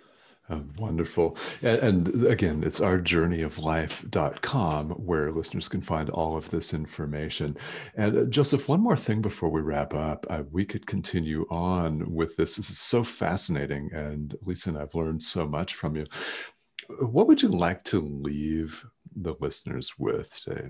Oh, 0.48 0.62
wonderful. 0.78 1.36
And, 1.60 1.78
and, 2.06 2.26
again, 2.26 2.62
it's 2.62 2.80
our 2.80 2.98
journeyoflife.com 2.98 4.90
where 4.90 5.32
listeners 5.32 5.68
can 5.68 5.80
find 5.80 6.08
all 6.08 6.36
of 6.36 6.50
this 6.50 6.72
information. 6.72 7.56
And 7.96 8.16
uh, 8.16 8.24
Joseph, 8.26 8.68
one 8.68 8.80
more 8.80 8.96
thing 8.96 9.20
before 9.20 9.48
we 9.48 9.60
wrap 9.60 9.92
up. 9.92 10.24
Uh, 10.30 10.44
we 10.52 10.64
could 10.64 10.86
continue 10.86 11.46
on 11.50 12.14
with 12.14 12.36
this. 12.36 12.56
This 12.56 12.70
is 12.70 12.78
so 12.78 13.02
fascinating. 13.02 13.90
And 13.92 14.36
Lisa 14.42 14.68
and 14.68 14.78
I've 14.78 14.94
learned 14.94 15.24
so 15.24 15.48
much 15.48 15.74
from 15.74 15.96
you. 15.96 16.06
What 17.00 17.26
would 17.26 17.42
you 17.42 17.48
like 17.48 17.82
to 17.84 18.00
leave 18.00 18.86
the 19.16 19.34
listeners 19.40 19.98
with 19.98 20.32
today? 20.44 20.68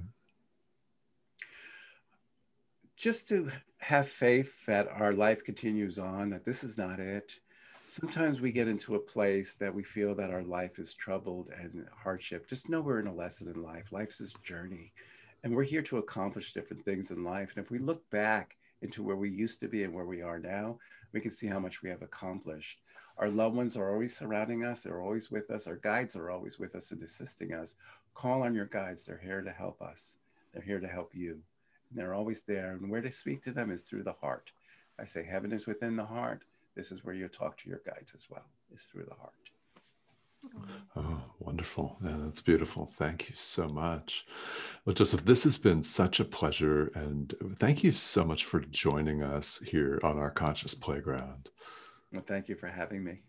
Just 2.97 3.29
to 3.29 3.51
have 3.81 4.09
faith 4.09 4.65
that 4.65 4.89
our 4.89 5.13
life 5.13 5.45
continues 5.45 5.99
on, 5.99 6.31
that 6.31 6.47
this 6.47 6.65
is 6.65 6.79
not 6.79 6.99
it 6.99 7.39
sometimes 7.87 8.41
we 8.41 8.51
get 8.51 8.67
into 8.69 8.97
a 8.97 9.01
place 9.01 9.55
that 9.55 9.75
we 9.75 9.85
feel 9.85 10.15
that 10.17 10.31
our 10.31 10.43
life 10.43 10.79
is 10.79 10.93
troubled 10.93 11.51
and 11.57 11.87
hardship. 11.97 12.49
Just 12.49 12.69
know 12.69 12.81
we're 12.81 13.01
in 13.01 13.07
a 13.07 13.15
lesson 13.15 13.49
in 13.49 13.63
life. 13.63 13.93
Life's 13.93 14.19
this 14.19 14.33
journey, 14.45 14.93
and 15.45 15.55
we're 15.55 15.63
here 15.63 15.83
to 15.83 15.99
accomplish 15.99 16.53
different 16.53 16.85
things 16.85 17.13
in 17.13 17.23
life. 17.23 17.53
And 17.55 17.65
if 17.65 17.71
we 17.71 17.79
look 17.79 18.09
back 18.11 18.57
into 18.83 19.05
where 19.05 19.17
we 19.17 19.31
used 19.31 19.61
to 19.61 19.69
be 19.69 19.85
and 19.85 19.95
where 19.95 20.05
we 20.05 20.21
are 20.21 20.39
now, 20.39 20.79
we 21.13 21.21
can 21.21 21.31
see 21.31 21.47
how 21.47 21.61
much 21.61 21.83
we 21.83 21.89
have 21.89 22.03
accomplished. 22.03 22.81
Our 23.19 23.31
loved 23.31 23.57
ones 23.57 23.77
are 23.77 23.91
always 23.91 24.17
surrounding 24.17 24.65
us, 24.65 24.83
they're 24.83 25.01
always 25.01 25.31
with 25.31 25.51
us. 25.51 25.67
Our 25.67 25.77
guides 25.77 26.17
are 26.17 26.31
always 26.31 26.59
with 26.59 26.75
us 26.75 26.91
and 26.91 27.03
assisting 27.03 27.55
us. 27.55 27.77
Call 28.15 28.43
on 28.43 28.55
your 28.55 28.67
guides, 28.67 29.07
they're 29.07 29.21
here 29.23 29.43
to 29.43 29.53
help 29.53 29.81
us, 29.81 30.19
they're 30.53 30.63
here 30.63 30.81
to 30.81 30.89
help 30.89 31.13
you. 31.15 31.41
And 31.91 31.99
they're 31.99 32.15
always 32.15 32.43
there. 32.43 32.73
And 32.73 32.91
where 32.91 33.01
to 33.01 33.13
speak 33.13 33.43
to 33.45 33.53
them 33.53 33.71
is 33.71 33.83
through 33.83 34.03
the 34.03 34.13
heart. 34.13 34.51
I 34.99 35.05
say, 35.05 35.25
Heaven 35.25 35.53
is 35.53 35.67
within 35.67 35.95
the 35.95 36.05
heart 36.05 36.43
this 36.77 36.93
is 36.93 37.05
where 37.05 37.15
you 37.15 37.27
talk 37.27 37.57
to 37.59 37.69
your 37.69 37.81
guides 37.85 38.15
as 38.15 38.29
well, 38.31 38.45
is 38.73 38.85
through 38.85 39.07
the 39.09 39.15
heart. 39.15 39.33
Oh, 40.95 41.21
wonderful. 41.41 41.97
Yeah, 42.05 42.17
that's 42.21 42.41
beautiful. 42.41 42.87
Thank 42.87 43.29
you 43.29 43.35
so 43.37 43.69
much. 43.69 44.27
Well, 44.85 44.95
Joseph, 44.95 45.25
this 45.25 45.43
has 45.45 45.59
been 45.59 45.83
such 45.83 46.21
a 46.21 46.25
pleasure. 46.25 46.93
And 46.95 47.35
thank 47.59 47.83
you 47.83 47.91
so 47.91 48.25
much 48.25 48.45
for 48.45 48.61
joining 48.61 49.23
us 49.23 49.59
here 49.59 49.99
on 50.05 50.19
our 50.19 50.31
Conscious 50.31 50.75
Playground. 50.75 51.49
Well, 52.13 52.23
thank 52.25 52.49
you 52.49 52.55
for 52.55 52.69
having 52.69 53.03
me. 53.03 53.23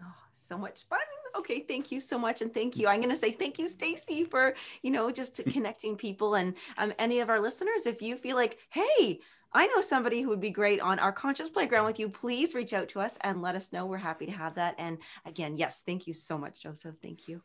Oh, 0.00 0.14
so 0.32 0.56
much 0.56 0.86
fun. 0.86 1.00
Okay, 1.36 1.60
thank 1.60 1.92
you 1.92 2.00
so 2.00 2.18
much, 2.18 2.40
and 2.40 2.54
thank 2.54 2.78
you. 2.78 2.88
I'm 2.88 3.00
going 3.00 3.10
to 3.10 3.16
say 3.16 3.30
thank 3.30 3.58
you, 3.58 3.68
Stacy, 3.68 4.24
for 4.24 4.54
you 4.80 4.90
know 4.90 5.10
just 5.10 5.44
connecting 5.50 5.94
people 5.94 6.36
and 6.36 6.54
um, 6.78 6.94
any 6.98 7.20
of 7.20 7.28
our 7.28 7.40
listeners. 7.40 7.86
If 7.86 8.00
you 8.00 8.16
feel 8.16 8.36
like, 8.36 8.58
hey, 8.70 9.20
I 9.56 9.66
know 9.68 9.80
somebody 9.80 10.20
who 10.20 10.28
would 10.28 10.40
be 10.40 10.50
great 10.50 10.80
on 10.80 10.98
our 10.98 11.12
conscious 11.12 11.48
playground 11.48 11.86
with 11.86 11.98
you. 11.98 12.10
Please 12.10 12.54
reach 12.54 12.74
out 12.74 12.90
to 12.90 13.00
us 13.00 13.16
and 13.22 13.40
let 13.40 13.54
us 13.54 13.72
know. 13.72 13.86
We're 13.86 13.96
happy 13.96 14.26
to 14.26 14.32
have 14.32 14.54
that. 14.56 14.74
And 14.76 14.98
again, 15.24 15.56
yes, 15.56 15.82
thank 15.86 16.06
you 16.06 16.12
so 16.12 16.36
much, 16.36 16.60
Joseph. 16.60 16.96
Thank 17.00 17.26
you. 17.26 17.40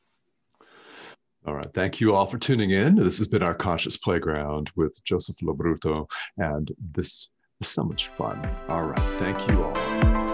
All 1.47 1.56
right. 1.56 1.74
Thank 1.74 2.02
you 2.02 2.13
all 2.13 2.26
for 2.26 2.38
tuning 2.38 2.71
in. 2.71 2.95
This 2.95 3.17
has 3.17 3.30
been 3.30 3.41
our 3.41 3.56
Conscious 3.56 3.95
Playground 3.95 4.71
with 4.76 5.02
Joseph 5.06 5.38
LoBrutto, 5.38 6.06
and 6.38 6.71
this 6.93 7.30
is 7.62 7.67
so 7.69 7.84
much 7.84 8.10
fun. 8.17 8.45
All 8.67 8.84
right. 8.84 9.19
Thank 9.19 9.47
you 9.47 9.63
all. 9.63 10.30